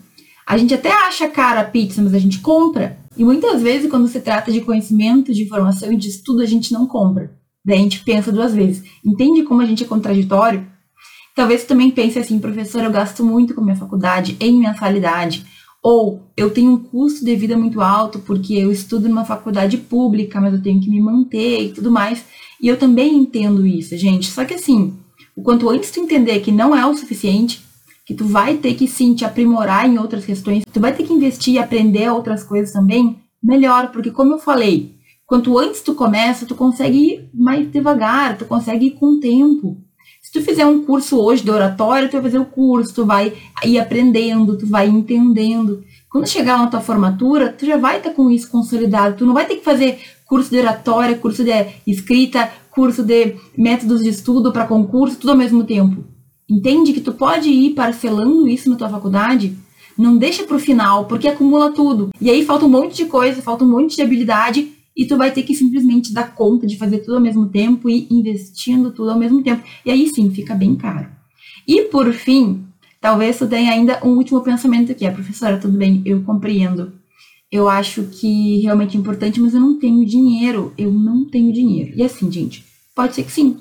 A 0.47 0.57
gente 0.57 0.73
até 0.75 0.93
acha 0.93 1.27
cara 1.29 1.63
a 1.63 1.65
pizza, 1.65 2.01
mas 2.01 2.15
a 2.15 2.19
gente 2.19 2.39
compra. 2.41 2.99
E 3.17 3.25
muitas 3.25 3.63
vezes, 3.63 3.91
quando 3.91 4.07
se 4.07 4.21
trata 4.21 4.53
de 4.53 4.61
conhecimento, 4.61 5.33
de 5.33 5.43
informação 5.43 5.91
e 5.91 5.97
de 5.97 6.09
estudo, 6.09 6.43
a 6.43 6.47
gente 6.47 6.73
não 6.73 6.87
compra. 6.87 7.33
Daí 7.65 7.79
a 7.79 7.83
gente 7.83 8.05
pensa 8.05 8.31
duas 8.31 8.55
vezes. 8.55 8.85
Entende 9.05 9.43
como 9.43 9.61
a 9.61 9.67
gente 9.67 9.83
é 9.83 9.87
contraditório? 9.87 10.65
Talvez 11.38 11.61
você 11.61 11.68
também 11.68 11.92
pense 11.92 12.18
assim, 12.18 12.37
professor, 12.40 12.83
eu 12.83 12.90
gasto 12.90 13.24
muito 13.24 13.55
com 13.55 13.61
minha 13.61 13.77
faculdade 13.77 14.37
em 14.40 14.59
mensalidade. 14.59 15.46
Ou 15.81 16.20
eu 16.37 16.51
tenho 16.51 16.72
um 16.72 16.77
custo 16.77 17.24
de 17.24 17.37
vida 17.37 17.57
muito 17.57 17.81
alto 17.81 18.18
porque 18.18 18.55
eu 18.55 18.72
estudo 18.72 19.09
numa 19.09 19.24
faculdade 19.24 19.77
pública, 19.77 20.40
mas 20.40 20.53
eu 20.53 20.61
tenho 20.61 20.81
que 20.81 20.90
me 20.90 21.01
manter 21.01 21.62
e 21.62 21.72
tudo 21.72 21.92
mais. 21.92 22.24
E 22.61 22.66
eu 22.66 22.77
também 22.77 23.14
entendo 23.14 23.64
isso, 23.64 23.96
gente. 23.96 24.27
Só 24.27 24.44
que 24.44 24.55
assim, 24.55 24.98
o 25.37 25.40
quanto 25.40 25.70
antes 25.70 25.92
tu 25.92 26.01
entender 26.01 26.40
que 26.40 26.51
não 26.51 26.74
é 26.74 26.85
o 26.85 26.96
suficiente, 26.96 27.62
que 28.05 28.14
tu 28.14 28.24
vai 28.24 28.57
ter 28.57 28.74
que 28.74 28.88
sim 28.88 29.14
te 29.14 29.24
aprimorar 29.24 29.88
em 29.88 29.96
outras 29.96 30.27
questões, 30.27 30.64
tu 30.64 30.81
vai 30.81 30.92
ter 30.92 31.05
que 31.05 31.12
investir 31.12 31.55
e 31.55 31.59
aprender 31.61 32.11
outras 32.11 32.42
coisas 32.42 32.72
também, 32.72 33.16
melhor, 33.40 33.92
porque 33.92 34.11
como 34.11 34.33
eu 34.33 34.40
falei, 34.40 34.96
quanto 35.24 35.57
antes 35.57 35.83
tu 35.83 35.94
começa, 35.94 36.46
tu 36.46 36.57
consegue 36.57 36.98
ir 36.98 37.31
mais 37.33 37.70
devagar, 37.70 38.37
tu 38.37 38.44
consegue 38.44 38.87
ir 38.87 38.90
com 38.98 39.07
o 39.07 39.20
tempo. 39.20 39.88
Se 40.29 40.33
tu 40.33 40.43
fizer 40.43 40.67
um 40.67 40.85
curso 40.85 41.19
hoje 41.19 41.43
de 41.43 41.51
oratório, 41.51 42.07
tu 42.07 42.12
vai 42.12 42.23
fazer 42.25 42.38
o 42.38 42.45
curso, 42.45 42.95
tu 42.95 43.07
vai 43.07 43.33
ir 43.64 43.79
aprendendo, 43.79 44.59
tu 44.59 44.67
vai 44.67 44.87
entendendo. 44.87 45.83
Quando 46.11 46.29
chegar 46.29 46.59
na 46.59 46.67
tua 46.67 46.83
formatura, 46.83 47.51
tu 47.51 47.64
já 47.64 47.79
vai 47.79 47.97
estar 47.97 48.11
com 48.11 48.31
isso 48.31 48.51
consolidado. 48.51 49.17
Tu 49.17 49.25
não 49.25 49.33
vai 49.33 49.47
ter 49.47 49.57
que 49.57 49.64
fazer 49.64 49.99
curso 50.27 50.51
de 50.51 50.59
oratória, 50.59 51.17
curso 51.17 51.43
de 51.43 51.51
escrita, 51.87 52.53
curso 52.71 53.03
de 53.03 53.37
métodos 53.57 54.03
de 54.03 54.11
estudo 54.11 54.53
para 54.53 54.67
concurso, 54.67 55.17
tudo 55.17 55.31
ao 55.31 55.37
mesmo 55.37 55.64
tempo. 55.64 56.05
Entende 56.47 56.93
que 56.93 57.01
tu 57.01 57.14
pode 57.14 57.49
ir 57.49 57.71
parcelando 57.71 58.47
isso 58.47 58.69
na 58.69 58.77
tua 58.77 58.91
faculdade, 58.91 59.57
Não 59.97 60.17
deixa 60.17 60.45
pro 60.45 60.59
final, 60.59 61.07
porque 61.07 61.27
acumula 61.27 61.73
tudo. 61.73 62.11
E 62.21 62.29
aí 62.31 62.45
falta 62.45 62.67
um 62.67 62.69
monte 62.69 62.95
de 62.95 63.07
coisa, 63.07 63.41
falta 63.41 63.64
um 63.64 63.71
monte 63.71 63.97
de 63.97 64.03
habilidade 64.03 64.78
e 64.99 65.07
tu 65.07 65.17
vai 65.17 65.31
ter 65.31 65.45
que 65.45 65.55
simplesmente 65.55 66.13
dar 66.13 66.35
conta 66.35 66.67
de 66.67 66.77
fazer 66.77 66.99
tudo 66.99 67.15
ao 67.15 67.21
mesmo 67.21 67.49
tempo 67.49 67.89
e 67.89 68.09
investindo 68.11 68.91
tudo 68.91 69.13
ao 69.13 69.19
mesmo 69.19 69.41
tempo. 69.45 69.63
E 69.87 69.93
aí 69.93 70.09
sim, 70.09 70.29
fica 70.33 70.57
bem 70.57 70.75
caro. 70.75 71.07
E 71.69 71.83
por 71.83 72.13
fim, 72.13 72.65
talvez 73.01 73.39
tu 73.39 73.47
tenha 73.47 73.71
ainda 73.71 74.01
um 74.05 74.17
último 74.17 74.41
pensamento 74.41 74.91
aqui. 74.91 75.07
A 75.07 75.13
professora, 75.13 75.57
tudo 75.57 75.79
bem, 75.79 76.03
eu 76.05 76.23
compreendo. 76.25 76.93
Eu 77.51 77.69
acho 77.69 78.03
que 78.11 78.59
realmente 78.61 78.97
é 78.97 79.01
importante, 79.01 79.41
mas 79.41 79.55
eu 79.55 79.61
não 79.61 79.79
tenho 79.79 80.05
dinheiro. 80.05 80.75
Eu 80.77 80.91
não 80.91 81.25
tenho 81.25 81.53
dinheiro. 81.53 81.93
E 81.95 82.03
assim, 82.03 82.31
gente, 82.33 82.65
pode 82.93 83.15
ser 83.15 83.23
que 83.23 83.31
sim. 83.31 83.57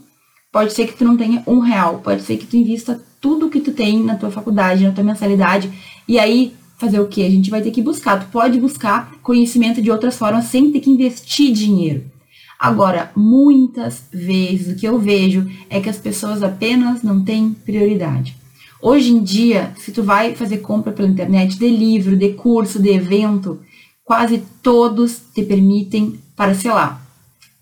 Pode 0.51 0.73
ser 0.73 0.87
que 0.87 0.97
tu 0.97 1.05
não 1.05 1.15
tenha 1.15 1.43
um 1.45 1.59
real. 1.59 1.99
Pode 2.03 2.23
ser 2.23 2.37
que 2.37 2.47
tu 2.47 2.57
invista 2.57 2.99
tudo 3.21 3.49
que 3.49 3.61
tu 3.61 3.71
tem 3.71 4.03
na 4.03 4.15
tua 4.15 4.31
faculdade, 4.31 4.83
na 4.83 4.91
tua 4.91 5.03
mensalidade. 5.03 5.71
E 6.07 6.17
aí 6.17 6.53
fazer 6.77 6.99
o 6.99 7.07
que? 7.07 7.25
A 7.25 7.29
gente 7.29 7.49
vai 7.49 7.61
ter 7.61 7.71
que 7.71 7.81
buscar. 7.81 8.19
Tu 8.19 8.31
pode 8.31 8.59
buscar 8.59 9.11
conhecimento 9.21 9.81
de 9.81 9.91
outras 9.91 10.17
formas 10.17 10.45
sem 10.45 10.71
ter 10.71 10.79
que 10.79 10.89
investir 10.89 11.51
dinheiro. 11.51 12.05
Agora, 12.59 13.11
muitas 13.15 14.03
vezes 14.11 14.73
o 14.73 14.79
que 14.79 14.87
eu 14.87 14.97
vejo 14.97 15.47
é 15.69 15.79
que 15.79 15.89
as 15.89 15.97
pessoas 15.97 16.41
apenas 16.41 17.03
não 17.03 17.23
têm 17.23 17.53
prioridade. 17.53 18.35
Hoje 18.81 19.11
em 19.11 19.23
dia, 19.23 19.73
se 19.77 19.91
tu 19.91 20.03
vai 20.03 20.35
fazer 20.35 20.57
compra 20.57 20.91
pela 20.91 21.07
internet 21.07 21.57
de 21.57 21.67
livro, 21.67 22.15
de 22.15 22.33
curso, 22.33 22.79
de 22.79 22.89
evento, 22.89 23.59
quase 24.03 24.43
todos 24.61 25.19
te 25.33 25.43
permitem 25.43 26.19
parcelar. 26.35 27.01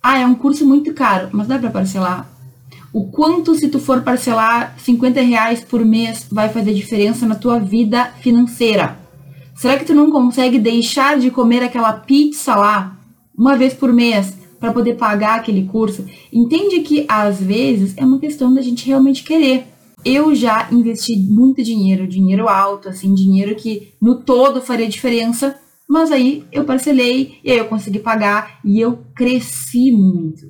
Ah, 0.01 0.19
é 0.19 0.25
um 0.25 0.36
curso 0.36 0.65
muito 0.65 0.93
caro, 0.93 1.30
mas 1.32 1.47
dá 1.47 1.58
para 1.58 1.71
parcelar? 1.71 2.30
O 2.93 3.08
quanto 3.08 3.56
se 3.56 3.67
tu 3.67 3.80
for 3.80 4.01
parcelar 4.01 4.75
50 4.78 5.19
reais 5.21 5.62
por 5.62 5.84
mês 5.84 6.28
vai 6.32 6.47
fazer 6.47 6.73
diferença 6.73 7.25
na 7.25 7.36
tua 7.36 7.60
vida 7.60 8.06
financeira? 8.21 9.05
Será 9.56 9.80
que 9.80 9.86
tu 9.86 9.94
não 9.94 10.12
consegue 10.12 10.60
deixar 10.60 11.18
de 11.18 11.32
comer 11.32 11.63
aquela 11.63 11.94
pizza 11.94 12.56
lá 12.56 13.00
uma 13.38 13.56
vez 13.56 13.74
por 13.74 13.91
mês 13.94 14.38
para 14.60 14.74
poder 14.74 14.96
pagar 14.96 15.39
aquele 15.39 15.65
curso? 15.65 16.06
Entende 16.32 16.82
que 16.82 17.06
às 17.08 17.39
vezes 17.39 17.98
é 17.98 18.04
uma 18.04 18.20
questão 18.20 18.54
da 18.54 18.62
gente 18.62 18.86
realmente 18.86 19.24
querer. 19.24 19.65
Eu 20.04 20.36
já 20.36 20.68
investi 20.72 21.15
muito 21.15 21.63
dinheiro, 21.63 22.06
dinheiro 22.06 22.50
alto, 22.50 22.89
assim, 22.89 23.13
dinheiro 23.13 23.56
que 23.56 23.94
no 24.02 24.15
todo 24.15 24.62
faria 24.62 24.89
diferença, 24.89 25.58
mas 25.89 26.12
aí 26.12 26.44
eu 26.52 26.65
parcelei 26.65 27.39
e 27.41 27.50
aí 27.50 27.58
eu 27.58 27.65
consegui 27.65 28.00
pagar 28.00 28.60
e 28.63 28.80
eu 28.80 29.00
cresci 29.15 29.89
muito. 29.89 30.48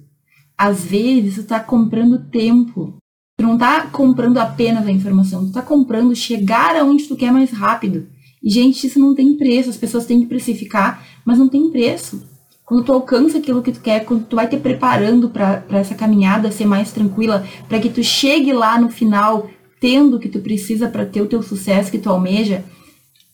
Às 0.58 0.84
vezes 0.84 1.36
tu 1.36 1.44
tá 1.44 1.60
comprando 1.60 2.26
tempo. 2.32 2.98
Tu 3.38 3.46
não 3.46 3.58
tá 3.58 3.86
comprando 3.88 4.40
apenas 4.40 4.88
a 4.88 4.92
informação, 4.92 5.46
tu 5.46 5.52
tá 5.52 5.62
comprando 5.62 6.16
chegar 6.16 6.76
aonde 6.76 7.08
tu 7.08 7.16
quer 7.16 7.32
mais 7.32 7.52
rápido. 7.52 8.08
Gente, 8.46 8.86
isso 8.86 9.00
não 9.00 9.16
tem 9.16 9.34
preço. 9.34 9.72
As 9.72 9.78
pessoas 9.78 10.06
têm 10.06 10.22
que 10.22 10.28
precificar, 10.28 11.04
mas 11.26 11.40
não 11.40 11.50
tem 11.50 11.72
preço. 11.72 12.24
Quando 12.64 12.84
tu 12.84 12.94
alcança 12.94 13.40
aquilo 13.40 13.62
que 13.62 13.72
tu 13.72 13.80
quer, 13.80 14.06
quando 14.06 14.26
tu 14.26 14.36
vai 14.36 14.48
te 14.48 14.58
preparando 14.58 15.30
para 15.30 15.64
essa 15.72 15.96
caminhada 15.96 16.52
ser 16.52 16.66
mais 16.66 16.92
tranquila, 16.92 17.46
para 17.68 17.80
que 17.80 17.90
tu 17.90 18.04
chegue 18.04 18.54
lá 18.54 18.80
no 18.80 18.90
final 18.90 19.50
tendo 19.80 20.18
o 20.18 20.20
que 20.20 20.30
tu 20.30 20.40
precisa 20.40 20.88
para 20.88 21.06
ter 21.06 21.22
o 21.22 21.28
teu 21.28 21.44
sucesso 21.44 21.92
que 21.92 21.98
tu 21.98 22.10
almeja, 22.10 22.64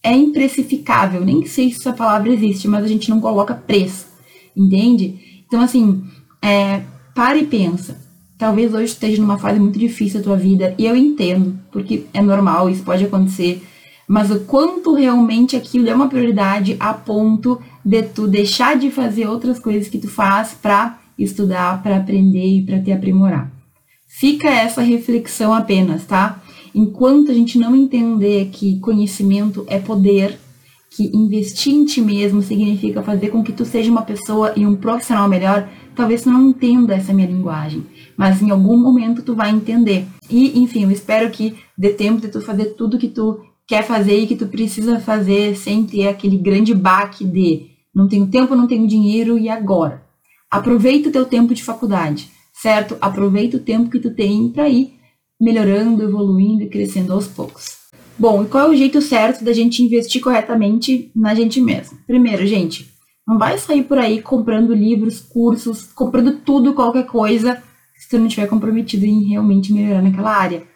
é 0.03 0.13
imprecificável. 0.13 1.23
Nem 1.23 1.45
sei 1.45 1.71
se 1.71 1.79
essa 1.79 1.93
palavra 1.93 2.33
existe, 2.33 2.67
mas 2.67 2.83
a 2.83 2.87
gente 2.87 3.09
não 3.09 3.21
coloca 3.21 3.53
preço, 3.53 4.07
entende? 4.55 5.43
Então, 5.47 5.61
assim, 5.61 6.03
é, 6.41 6.81
para 7.13 7.37
e 7.37 7.45
pensa. 7.45 7.99
Talvez 8.37 8.73
hoje 8.73 8.85
esteja 8.85 9.21
numa 9.21 9.37
fase 9.37 9.59
muito 9.59 9.77
difícil 9.77 10.19
da 10.19 10.23
tua 10.23 10.35
vida, 10.35 10.73
e 10.77 10.85
eu 10.85 10.95
entendo, 10.95 11.57
porque 11.71 12.05
é 12.13 12.21
normal, 12.21 12.69
isso 12.69 12.83
pode 12.83 13.05
acontecer 13.05 13.61
mas 14.11 14.29
o 14.29 14.41
quanto 14.41 14.93
realmente 14.93 15.55
aquilo 15.55 15.87
é 15.87 15.95
uma 15.95 16.09
prioridade 16.09 16.75
a 16.81 16.93
ponto 16.93 17.61
de 17.83 18.03
tu 18.03 18.27
deixar 18.27 18.77
de 18.77 18.91
fazer 18.91 19.25
outras 19.25 19.57
coisas 19.57 19.87
que 19.87 19.97
tu 19.97 20.09
faz 20.09 20.53
para 20.53 20.99
estudar, 21.17 21.81
para 21.81 21.95
aprender 21.95 22.57
e 22.57 22.61
para 22.61 22.81
te 22.81 22.91
aprimorar. 22.91 23.49
Fica 24.09 24.49
essa 24.49 24.81
reflexão 24.81 25.53
apenas, 25.53 26.03
tá? 26.03 26.43
Enquanto 26.75 27.31
a 27.31 27.33
gente 27.33 27.57
não 27.57 27.73
entender 27.73 28.49
que 28.51 28.81
conhecimento 28.81 29.63
é 29.69 29.79
poder, 29.79 30.37
que 30.89 31.09
investir 31.15 31.73
em 31.73 31.85
ti 31.85 32.01
mesmo 32.01 32.41
significa 32.41 33.01
fazer 33.01 33.29
com 33.29 33.41
que 33.41 33.53
tu 33.53 33.63
seja 33.63 33.89
uma 33.89 34.01
pessoa 34.01 34.51
e 34.57 34.65
um 34.65 34.75
profissional 34.75 35.29
melhor, 35.29 35.69
talvez 35.95 36.23
tu 36.23 36.29
não 36.29 36.49
entenda 36.49 36.95
essa 36.95 37.13
minha 37.13 37.27
linguagem, 37.29 37.85
mas 38.17 38.41
em 38.41 38.49
algum 38.49 38.75
momento 38.75 39.21
tu 39.21 39.33
vai 39.33 39.51
entender. 39.51 40.05
E, 40.29 40.59
enfim, 40.59 40.83
eu 40.83 40.91
espero 40.91 41.29
que 41.31 41.55
dê 41.77 41.91
tempo 41.91 42.19
de 42.19 42.27
tu 42.27 42.41
fazer 42.41 42.75
tudo 42.75 42.99
que 42.99 43.07
tu 43.07 43.39
quer 43.71 43.83
fazer 43.83 44.19
e 44.19 44.27
que 44.27 44.35
tu 44.35 44.47
precisa 44.47 44.99
fazer 44.99 45.55
sem 45.55 45.85
ter 45.85 46.09
aquele 46.09 46.37
grande 46.37 46.73
baque 46.75 47.23
de 47.23 47.67
não 47.95 48.05
tenho 48.05 48.27
tempo, 48.27 48.53
não 48.53 48.67
tenho 48.67 48.85
dinheiro 48.85 49.39
e 49.39 49.47
agora. 49.47 50.03
Aproveita 50.51 51.07
o 51.07 51.11
teu 51.11 51.23
tempo 51.23 51.53
de 51.53 51.63
faculdade, 51.63 52.29
certo? 52.51 52.97
Aproveita 52.99 53.55
o 53.55 53.61
tempo 53.61 53.89
que 53.89 54.01
tu 54.01 54.13
tem 54.13 54.49
para 54.49 54.67
ir 54.67 54.95
melhorando, 55.39 56.03
evoluindo 56.03 56.63
e 56.63 56.67
crescendo 56.67 57.13
aos 57.13 57.27
poucos. 57.27 57.77
Bom, 58.19 58.43
e 58.43 58.47
qual 58.47 58.67
é 58.67 58.69
o 58.71 58.75
jeito 58.75 59.01
certo 59.01 59.41
da 59.41 59.53
gente 59.53 59.81
investir 59.81 60.21
corretamente 60.21 61.09
na 61.15 61.33
gente 61.33 61.61
mesmo? 61.61 61.97
Primeiro, 62.05 62.45
gente, 62.45 62.89
não 63.25 63.39
vai 63.39 63.57
sair 63.57 63.83
por 63.83 63.97
aí 63.97 64.21
comprando 64.21 64.73
livros, 64.73 65.21
cursos, 65.21 65.83
comprando 65.83 66.39
tudo, 66.39 66.73
qualquer 66.73 67.05
coisa, 67.05 67.63
se 67.97 68.09
tu 68.09 68.19
não 68.19 68.27
estiver 68.27 68.47
comprometido 68.47 69.05
em 69.05 69.29
realmente 69.29 69.71
melhorar 69.71 70.01
naquela 70.01 70.35
área. 70.35 70.69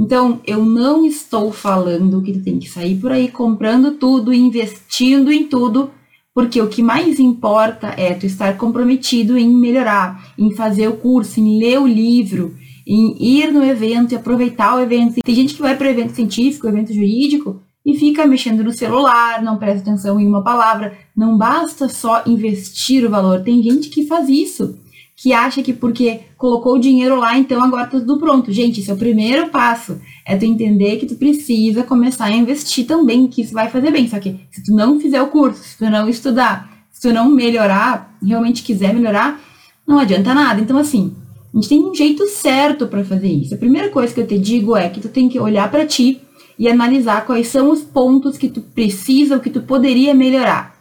Então, 0.00 0.40
eu 0.46 0.64
não 0.64 1.04
estou 1.04 1.52
falando 1.52 2.22
que 2.22 2.32
tu 2.32 2.42
tem 2.42 2.58
que 2.58 2.70
sair 2.70 2.96
por 2.96 3.12
aí 3.12 3.28
comprando 3.28 3.98
tudo, 3.98 4.32
investindo 4.32 5.30
em 5.30 5.46
tudo, 5.46 5.90
porque 6.34 6.58
o 6.58 6.68
que 6.68 6.82
mais 6.82 7.20
importa 7.20 7.88
é 7.98 8.14
tu 8.14 8.24
estar 8.24 8.56
comprometido 8.56 9.36
em 9.36 9.54
melhorar, 9.54 10.32
em 10.38 10.52
fazer 10.52 10.88
o 10.88 10.96
curso, 10.96 11.38
em 11.38 11.58
ler 11.58 11.78
o 11.78 11.86
livro, 11.86 12.56
em 12.86 13.14
ir 13.20 13.52
no 13.52 13.62
evento 13.62 14.12
e 14.12 14.16
aproveitar 14.16 14.74
o 14.74 14.80
evento. 14.80 15.20
Tem 15.22 15.34
gente 15.34 15.52
que 15.52 15.60
vai 15.60 15.76
para 15.76 15.90
evento 15.90 16.14
científico, 16.14 16.66
evento 16.66 16.94
jurídico, 16.94 17.60
e 17.84 17.94
fica 17.94 18.26
mexendo 18.26 18.64
no 18.64 18.72
celular, 18.72 19.42
não 19.42 19.58
presta 19.58 19.90
atenção 19.90 20.18
em 20.18 20.26
uma 20.26 20.42
palavra. 20.42 20.96
Não 21.14 21.36
basta 21.36 21.90
só 21.90 22.22
investir 22.26 23.04
o 23.04 23.10
valor. 23.10 23.42
Tem 23.42 23.62
gente 23.62 23.90
que 23.90 24.06
faz 24.06 24.30
isso 24.30 24.78
que 25.20 25.34
acha 25.34 25.62
que 25.62 25.74
porque 25.74 26.20
colocou 26.38 26.76
o 26.76 26.78
dinheiro 26.78 27.20
lá, 27.20 27.36
então 27.36 27.62
agora 27.62 27.86
tá 27.86 28.00
tudo 28.00 28.16
pronto. 28.16 28.50
Gente, 28.50 28.80
esse 28.80 28.90
é 28.90 28.94
o 28.94 28.96
primeiro 28.96 29.50
passo. 29.50 30.00
É 30.24 30.34
tu 30.34 30.46
entender 30.46 30.96
que 30.96 31.04
tu 31.04 31.14
precisa 31.14 31.82
começar 31.82 32.24
a 32.24 32.30
investir 32.30 32.86
também, 32.86 33.26
que 33.26 33.42
isso 33.42 33.52
vai 33.52 33.68
fazer 33.68 33.90
bem. 33.90 34.08
Só 34.08 34.18
que 34.18 34.40
se 34.50 34.64
tu 34.64 34.74
não 34.74 34.98
fizer 34.98 35.20
o 35.20 35.26
curso, 35.26 35.62
se 35.62 35.76
tu 35.76 35.90
não 35.90 36.08
estudar, 36.08 36.86
se 36.90 37.02
tu 37.02 37.12
não 37.12 37.28
melhorar, 37.28 38.16
realmente 38.26 38.62
quiser 38.62 38.94
melhorar, 38.94 39.38
não 39.86 39.98
adianta 39.98 40.32
nada. 40.32 40.58
Então, 40.58 40.78
assim, 40.78 41.14
a 41.52 41.56
gente 41.58 41.68
tem 41.68 41.84
um 41.84 41.94
jeito 41.94 42.26
certo 42.26 42.86
para 42.86 43.04
fazer 43.04 43.28
isso. 43.28 43.54
A 43.54 43.58
primeira 43.58 43.90
coisa 43.90 44.14
que 44.14 44.20
eu 44.20 44.26
te 44.26 44.38
digo 44.38 44.74
é 44.74 44.88
que 44.88 45.00
tu 45.00 45.10
tem 45.10 45.28
que 45.28 45.38
olhar 45.38 45.70
para 45.70 45.84
ti 45.84 46.22
e 46.58 46.66
analisar 46.66 47.26
quais 47.26 47.48
são 47.48 47.70
os 47.70 47.82
pontos 47.82 48.38
que 48.38 48.48
tu 48.48 48.62
precisa 48.62 49.34
ou 49.34 49.40
que 49.42 49.50
tu 49.50 49.60
poderia 49.60 50.14
melhorar. 50.14 50.74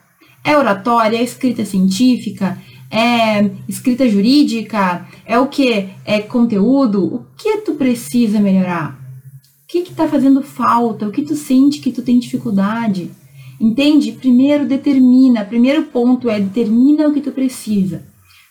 É 0.45 0.57
oratória, 0.57 1.17
é 1.17 1.23
escrita 1.23 1.65
científica, 1.65 2.57
é 2.91 3.49
escrita 3.67 4.09
jurídica? 4.09 5.07
É 5.25 5.37
o 5.37 5.47
que? 5.47 5.89
É 6.03 6.19
conteúdo? 6.19 7.05
O 7.05 7.25
que 7.37 7.57
tu 7.57 7.75
precisa 7.75 8.39
melhorar? 8.39 8.99
O 9.63 9.67
que 9.67 9.79
está 9.79 10.07
fazendo 10.07 10.41
falta? 10.41 11.07
O 11.07 11.11
que 11.11 11.21
tu 11.21 11.35
sente 11.35 11.79
que 11.79 11.91
tu 11.91 12.01
tem 12.01 12.17
dificuldade? 12.17 13.11
Entende? 13.59 14.13
Primeiro, 14.13 14.65
determina. 14.65 15.45
Primeiro 15.45 15.83
ponto 15.83 16.29
é 16.29 16.39
determina 16.39 17.07
o 17.07 17.13
que 17.13 17.21
tu 17.21 17.31
precisa. 17.31 18.03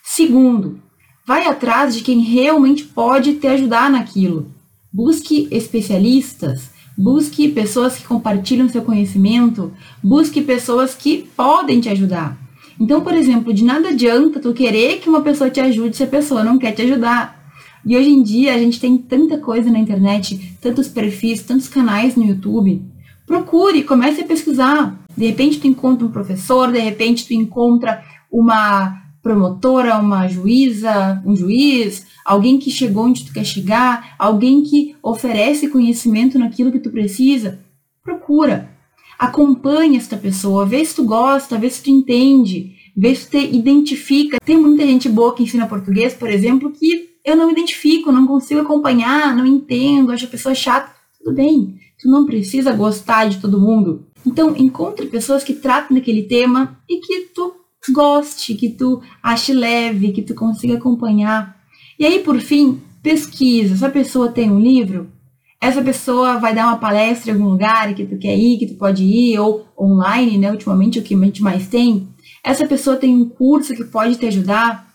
Segundo, 0.02 0.80
vai 1.26 1.46
atrás 1.46 1.94
de 1.94 2.02
quem 2.02 2.20
realmente 2.20 2.84
pode 2.84 3.34
te 3.34 3.46
ajudar 3.46 3.90
naquilo. 3.90 4.52
Busque 4.92 5.48
especialistas, 5.50 6.70
busque 6.96 7.48
pessoas 7.48 7.96
que 7.96 8.04
compartilham 8.04 8.68
seu 8.68 8.82
conhecimento, 8.82 9.72
busque 10.02 10.40
pessoas 10.40 10.94
que 10.94 11.28
podem 11.36 11.80
te 11.80 11.88
ajudar. 11.88 12.47
Então, 12.80 13.00
por 13.00 13.14
exemplo, 13.14 13.52
de 13.52 13.64
nada 13.64 13.88
adianta 13.88 14.40
tu 14.40 14.52
querer 14.52 15.00
que 15.00 15.08
uma 15.08 15.20
pessoa 15.20 15.50
te 15.50 15.60
ajude 15.60 15.96
se 15.96 16.04
a 16.04 16.06
pessoa 16.06 16.44
não 16.44 16.58
quer 16.58 16.72
te 16.72 16.82
ajudar. 16.82 17.38
E 17.84 17.96
hoje 17.96 18.10
em 18.10 18.22
dia 18.22 18.54
a 18.54 18.58
gente 18.58 18.78
tem 18.78 18.96
tanta 18.96 19.38
coisa 19.38 19.70
na 19.70 19.78
internet, 19.78 20.56
tantos 20.60 20.88
perfis, 20.88 21.42
tantos 21.42 21.68
canais 21.68 22.14
no 22.14 22.24
YouTube. 22.24 22.82
Procure, 23.26 23.82
comece 23.82 24.20
a 24.20 24.26
pesquisar. 24.26 24.98
De 25.16 25.26
repente 25.26 25.60
tu 25.60 25.66
encontra 25.66 26.06
um 26.06 26.10
professor, 26.10 26.70
de 26.70 26.78
repente 26.78 27.26
tu 27.26 27.34
encontra 27.34 28.02
uma 28.30 29.02
promotora, 29.22 29.98
uma 29.98 30.28
juíza, 30.28 31.22
um 31.26 31.34
juiz, 31.34 32.06
alguém 32.24 32.58
que 32.58 32.70
chegou 32.70 33.06
onde 33.06 33.24
tu 33.24 33.32
quer 33.32 33.44
chegar, 33.44 34.14
alguém 34.18 34.62
que 34.62 34.94
oferece 35.02 35.68
conhecimento 35.68 36.38
naquilo 36.38 36.72
que 36.72 36.78
tu 36.78 36.90
precisa. 36.90 37.58
Procura. 38.02 38.70
Acompanhe 39.18 39.96
esta 39.96 40.16
pessoa, 40.16 40.64
vê 40.64 40.84
se 40.84 40.94
tu 40.94 41.04
gosta, 41.04 41.58
vê 41.58 41.68
se 41.68 41.82
tu 41.82 41.90
entende, 41.90 42.76
vê 42.96 43.14
se 43.14 43.28
tu 43.28 43.36
identifica. 43.36 44.38
Tem 44.44 44.56
muita 44.56 44.86
gente 44.86 45.08
boa 45.08 45.34
que 45.34 45.42
ensina 45.42 45.66
português, 45.66 46.14
por 46.14 46.30
exemplo, 46.30 46.70
que 46.70 47.08
eu 47.24 47.36
não 47.36 47.50
identifico, 47.50 48.12
não 48.12 48.26
consigo 48.26 48.60
acompanhar, 48.60 49.34
não 49.36 49.44
entendo, 49.44 50.12
acho 50.12 50.26
a 50.26 50.28
pessoa 50.28 50.54
chata. 50.54 50.92
Tudo 51.18 51.34
bem, 51.34 51.78
tu 52.00 52.08
não 52.08 52.24
precisa 52.24 52.72
gostar 52.72 53.28
de 53.28 53.38
todo 53.38 53.60
mundo. 53.60 54.06
Então, 54.24 54.54
encontre 54.56 55.06
pessoas 55.06 55.42
que 55.42 55.54
tratam 55.54 55.96
daquele 55.96 56.22
tema 56.22 56.78
e 56.88 57.00
que 57.00 57.28
tu 57.34 57.54
goste, 57.92 58.54
que 58.54 58.70
tu 58.70 59.02
ache 59.22 59.52
leve, 59.52 60.12
que 60.12 60.22
tu 60.22 60.34
consiga 60.34 60.74
acompanhar. 60.74 61.56
E 61.98 62.06
aí, 62.06 62.20
por 62.20 62.40
fim, 62.40 62.80
pesquisa. 63.02 63.74
Essa 63.74 63.90
pessoa 63.90 64.30
tem 64.30 64.50
um 64.50 64.60
livro? 64.60 65.10
Essa 65.60 65.82
pessoa 65.82 66.38
vai 66.38 66.54
dar 66.54 66.66
uma 66.66 66.76
palestra 66.76 67.30
em 67.30 67.34
algum 67.34 67.50
lugar 67.50 67.92
que 67.94 68.06
tu 68.06 68.16
quer 68.16 68.36
ir, 68.36 68.58
que 68.58 68.66
tu 68.66 68.74
pode 68.74 69.02
ir, 69.02 69.38
ou 69.40 69.66
online, 69.78 70.38
né? 70.38 70.50
Ultimamente, 70.50 70.98
o 70.98 71.02
que 71.02 71.14
a 71.14 71.18
gente 71.18 71.42
mais 71.42 71.66
tem. 71.66 72.08
Essa 72.44 72.66
pessoa 72.66 72.96
tem 72.96 73.14
um 73.14 73.28
curso 73.28 73.74
que 73.74 73.84
pode 73.84 74.16
te 74.16 74.26
ajudar. 74.26 74.88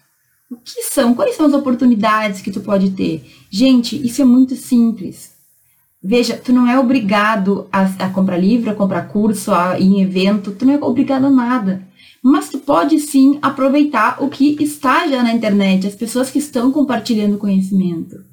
O 0.49 0.55
que 0.55 0.83
são? 0.83 1.13
Quais 1.13 1.35
são 1.35 1.47
as 1.47 1.53
oportunidades 1.53 2.41
que 2.41 2.51
tu 2.51 2.61
pode 2.61 2.91
ter? 2.91 3.23
Gente, 3.51 3.95
isso 4.05 4.21
é 4.21 4.25
muito 4.25 4.55
simples. 4.55 5.33
Veja, 6.01 6.35
tu 6.35 6.51
não 6.51 6.67
é 6.67 6.79
obrigado 6.79 7.67
a, 7.71 7.83
a 8.05 8.09
comprar 8.09 8.37
livro, 8.37 8.69
a 8.69 8.75
comprar 8.75 9.07
curso, 9.07 9.53
a 9.53 9.79
ir 9.79 9.85
em 9.85 10.01
evento, 10.01 10.51
tu 10.51 10.65
não 10.65 10.73
é 10.73 10.77
obrigado 10.77 11.25
a 11.25 11.29
nada. 11.29 11.87
Mas 12.21 12.49
tu 12.49 12.59
pode 12.59 12.99
sim 12.99 13.37
aproveitar 13.41 14.21
o 14.23 14.29
que 14.29 14.61
está 14.61 15.07
já 15.07 15.23
na 15.23 15.33
internet, 15.33 15.87
as 15.87 15.95
pessoas 15.95 16.29
que 16.29 16.39
estão 16.39 16.71
compartilhando 16.71 17.37
conhecimento. 17.37 18.32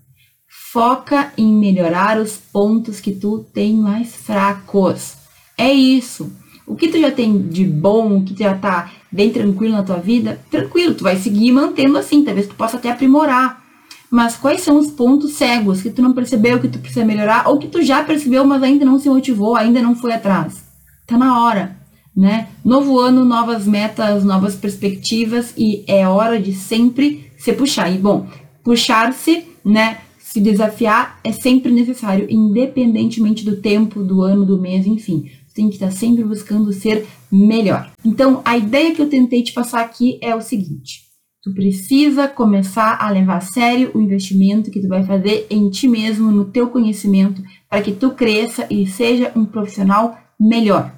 Foca 0.72 1.32
em 1.36 1.52
melhorar 1.52 2.16
os 2.16 2.36
pontos 2.36 3.00
que 3.00 3.10
tu 3.10 3.44
tem 3.52 3.74
mais 3.74 4.14
fracos. 4.14 5.14
É 5.58 5.72
isso. 5.72 6.32
O 6.64 6.76
que 6.76 6.86
tu 6.86 7.00
já 7.00 7.10
tem 7.10 7.42
de 7.48 7.64
bom, 7.64 8.18
o 8.18 8.24
que 8.24 8.38
já 8.38 8.56
tá 8.56 8.88
bem 9.10 9.30
tranquilo 9.30 9.72
na 9.72 9.82
tua 9.82 9.96
vida, 9.96 10.40
tranquilo, 10.48 10.94
tu 10.94 11.02
vai 11.02 11.16
seguir 11.16 11.50
mantendo 11.50 11.98
assim, 11.98 12.22
talvez 12.22 12.46
tu 12.46 12.54
possa 12.54 12.76
até 12.76 12.88
aprimorar. 12.88 13.64
Mas 14.08 14.36
quais 14.36 14.60
são 14.60 14.78
os 14.78 14.92
pontos 14.92 15.32
cegos 15.32 15.82
que 15.82 15.90
tu 15.90 16.02
não 16.02 16.12
percebeu, 16.12 16.60
que 16.60 16.68
tu 16.68 16.78
precisa 16.78 17.04
melhorar, 17.04 17.48
ou 17.48 17.58
que 17.58 17.66
tu 17.66 17.82
já 17.82 18.04
percebeu, 18.04 18.44
mas 18.44 18.62
ainda 18.62 18.84
não 18.84 18.96
se 18.96 19.08
motivou, 19.08 19.56
ainda 19.56 19.82
não 19.82 19.96
foi 19.96 20.12
atrás? 20.12 20.62
Tá 21.04 21.18
na 21.18 21.42
hora, 21.42 21.76
né? 22.16 22.46
Novo 22.64 23.00
ano, 23.00 23.24
novas 23.24 23.66
metas, 23.66 24.22
novas 24.22 24.54
perspectivas 24.54 25.52
e 25.58 25.82
é 25.88 26.06
hora 26.06 26.40
de 26.40 26.54
sempre 26.54 27.28
se 27.36 27.52
puxar. 27.52 27.90
E 27.92 27.98
bom, 27.98 28.28
puxar-se, 28.62 29.48
né? 29.64 29.98
Se 30.32 30.40
desafiar 30.40 31.18
é 31.24 31.32
sempre 31.32 31.72
necessário, 31.72 32.26
independentemente 32.30 33.44
do 33.44 33.56
tempo, 33.56 34.02
do 34.02 34.22
ano, 34.22 34.46
do 34.46 34.60
mês, 34.60 34.86
enfim 34.86 35.30
tem 35.60 35.68
que 35.68 35.74
estar 35.74 35.90
sempre 35.90 36.24
buscando 36.24 36.72
ser 36.72 37.06
melhor. 37.30 37.90
Então, 38.04 38.40
a 38.44 38.56
ideia 38.56 38.94
que 38.94 39.02
eu 39.02 39.08
tentei 39.08 39.42
te 39.42 39.52
passar 39.52 39.82
aqui 39.82 40.18
é 40.22 40.34
o 40.34 40.40
seguinte: 40.40 41.02
tu 41.42 41.52
precisa 41.52 42.28
começar 42.28 42.96
a 43.00 43.10
levar 43.10 43.36
a 43.36 43.40
sério 43.40 43.90
o 43.94 44.00
investimento 44.00 44.70
que 44.70 44.80
tu 44.80 44.88
vai 44.88 45.04
fazer 45.04 45.46
em 45.50 45.68
ti 45.68 45.86
mesmo, 45.86 46.30
no 46.30 46.46
teu 46.46 46.68
conhecimento, 46.68 47.42
para 47.68 47.82
que 47.82 47.92
tu 47.92 48.10
cresça 48.10 48.66
e 48.70 48.86
seja 48.86 49.32
um 49.36 49.44
profissional 49.44 50.18
melhor. 50.38 50.92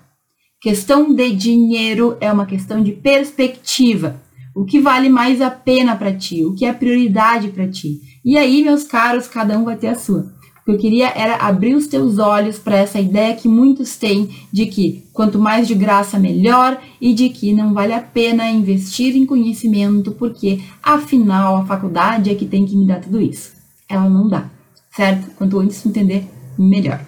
Questão 0.61 1.13
de 1.13 1.33
dinheiro 1.33 2.17
é 2.21 2.31
uma 2.31 2.47
questão 2.47 2.81
de 2.81 2.93
perspectiva. 2.93 4.23
O 4.55 4.65
que 4.65 4.79
vale 4.79 5.09
mais 5.09 5.41
a 5.41 5.51
pena 5.51 5.97
para 5.97 6.15
ti? 6.15 6.45
O 6.45 6.55
que 6.55 6.65
é 6.65 6.73
prioridade 6.73 7.49
para 7.49 7.67
ti? 7.67 8.12
E 8.25 8.39
aí, 8.39 8.63
meus 8.63 8.85
caros, 8.85 9.27
cada 9.27 9.59
um 9.59 9.65
vai 9.65 9.77
ter 9.77 9.89
a 9.89 9.99
sua. 9.99 10.33
O 10.63 10.65
que 10.65 10.71
eu 10.71 10.79
queria 10.79 11.09
era 11.09 11.37
abrir 11.37 11.75
os 11.75 11.89
teus 11.89 12.19
olhos 12.19 12.57
para 12.57 12.77
essa 12.77 13.01
ideia 13.01 13.35
que 13.35 13.49
muitos 13.49 13.97
têm 13.97 14.31
de 14.53 14.67
que 14.67 15.05
quanto 15.13 15.37
mais 15.37 15.67
de 15.67 15.75
graça 15.75 16.21
melhor 16.21 16.81
e 17.01 17.13
de 17.13 17.31
que 17.31 17.53
não 17.53 17.75
vale 17.75 17.93
a 17.93 18.01
pena 18.01 18.49
investir 18.49 19.17
em 19.17 19.27
conhecimento 19.27 20.13
porque 20.13 20.61
afinal 20.81 21.57
a 21.57 21.67
faculdade 21.67 22.31
é 22.31 22.35
que 22.37 22.47
tem 22.47 22.65
que 22.65 22.77
me 22.77 22.87
dar 22.87 23.01
tudo 23.01 23.21
isso. 23.21 23.55
Ela 23.89 24.09
não 24.09 24.29
dá, 24.29 24.49
certo? 24.95 25.33
Quanto 25.35 25.59
antes 25.59 25.85
entender, 25.85 26.29
melhor. 26.57 27.05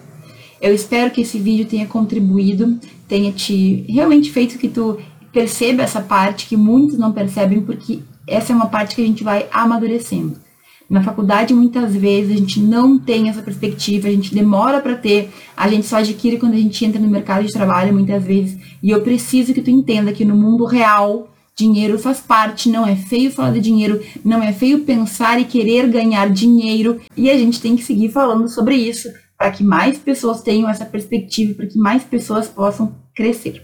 Eu 0.61 0.75
espero 0.75 1.11
que 1.11 1.21
esse 1.21 1.39
vídeo 1.39 1.65
tenha 1.65 1.87
contribuído, 1.87 2.77
tenha 3.07 3.31
te 3.31 3.85
realmente 3.87 4.31
feito 4.31 4.57
que 4.57 4.67
tu 4.67 4.99
perceba 5.31 5.81
essa 5.81 6.01
parte 6.01 6.47
que 6.47 6.57
muitos 6.57 6.97
não 6.97 7.13
percebem 7.13 7.61
porque 7.61 8.01
essa 8.27 8.51
é 8.51 8.55
uma 8.55 8.67
parte 8.67 8.95
que 8.95 9.01
a 9.01 9.05
gente 9.05 9.23
vai 9.23 9.47
amadurecendo. 9.49 10.44
Na 10.89 11.01
faculdade, 11.01 11.53
muitas 11.53 11.95
vezes, 11.95 12.31
a 12.31 12.37
gente 12.37 12.59
não 12.59 12.97
tem 12.97 13.29
essa 13.29 13.41
perspectiva, 13.41 14.07
a 14.07 14.11
gente 14.11 14.33
demora 14.33 14.79
para 14.79 14.95
ter, 14.95 15.29
a 15.57 15.67
gente 15.67 15.85
só 15.85 15.97
adquire 15.97 16.37
quando 16.37 16.53
a 16.53 16.57
gente 16.57 16.85
entra 16.85 17.01
no 17.01 17.07
mercado 17.07 17.45
de 17.45 17.51
trabalho, 17.51 17.93
muitas 17.93 18.23
vezes. 18.23 18.57
E 18.83 18.91
eu 18.91 19.01
preciso 19.01 19.53
que 19.53 19.61
tu 19.61 19.71
entenda 19.71 20.13
que 20.13 20.23
no 20.23 20.35
mundo 20.35 20.65
real, 20.65 21.33
dinheiro 21.57 21.97
faz 21.97 22.19
parte, 22.19 22.69
não 22.69 22.85
é 22.85 22.95
feio 22.95 23.31
falar 23.31 23.53
de 23.53 23.61
dinheiro, 23.61 24.01
não 24.23 24.43
é 24.43 24.53
feio 24.53 24.81
pensar 24.81 25.39
e 25.39 25.45
querer 25.45 25.87
ganhar 25.89 26.29
dinheiro. 26.29 26.99
E 27.17 27.29
a 27.29 27.37
gente 27.37 27.61
tem 27.61 27.75
que 27.75 27.83
seguir 27.83 28.09
falando 28.09 28.47
sobre 28.47 28.75
isso 28.75 29.09
para 29.37 29.51
que 29.51 29.63
mais 29.63 29.97
pessoas 29.97 30.41
tenham 30.41 30.69
essa 30.69 30.85
perspectiva, 30.85 31.53
para 31.53 31.67
que 31.67 31.77
mais 31.77 32.03
pessoas 32.03 32.47
possam 32.47 32.95
crescer. 33.13 33.61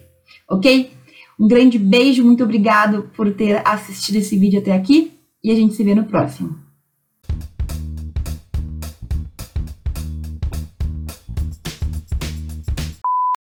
Ok? 0.49 0.91
Um 1.39 1.47
grande 1.47 1.79
beijo, 1.79 2.23
muito 2.23 2.43
obrigado 2.43 3.09
por 3.15 3.31
ter 3.33 3.61
assistido 3.65 4.17
esse 4.17 4.37
vídeo 4.37 4.59
até 4.59 4.73
aqui 4.73 5.13
e 5.43 5.51
a 5.51 5.55
gente 5.55 5.73
se 5.73 5.83
vê 5.83 5.95
no 5.95 6.05
próximo. 6.05 6.60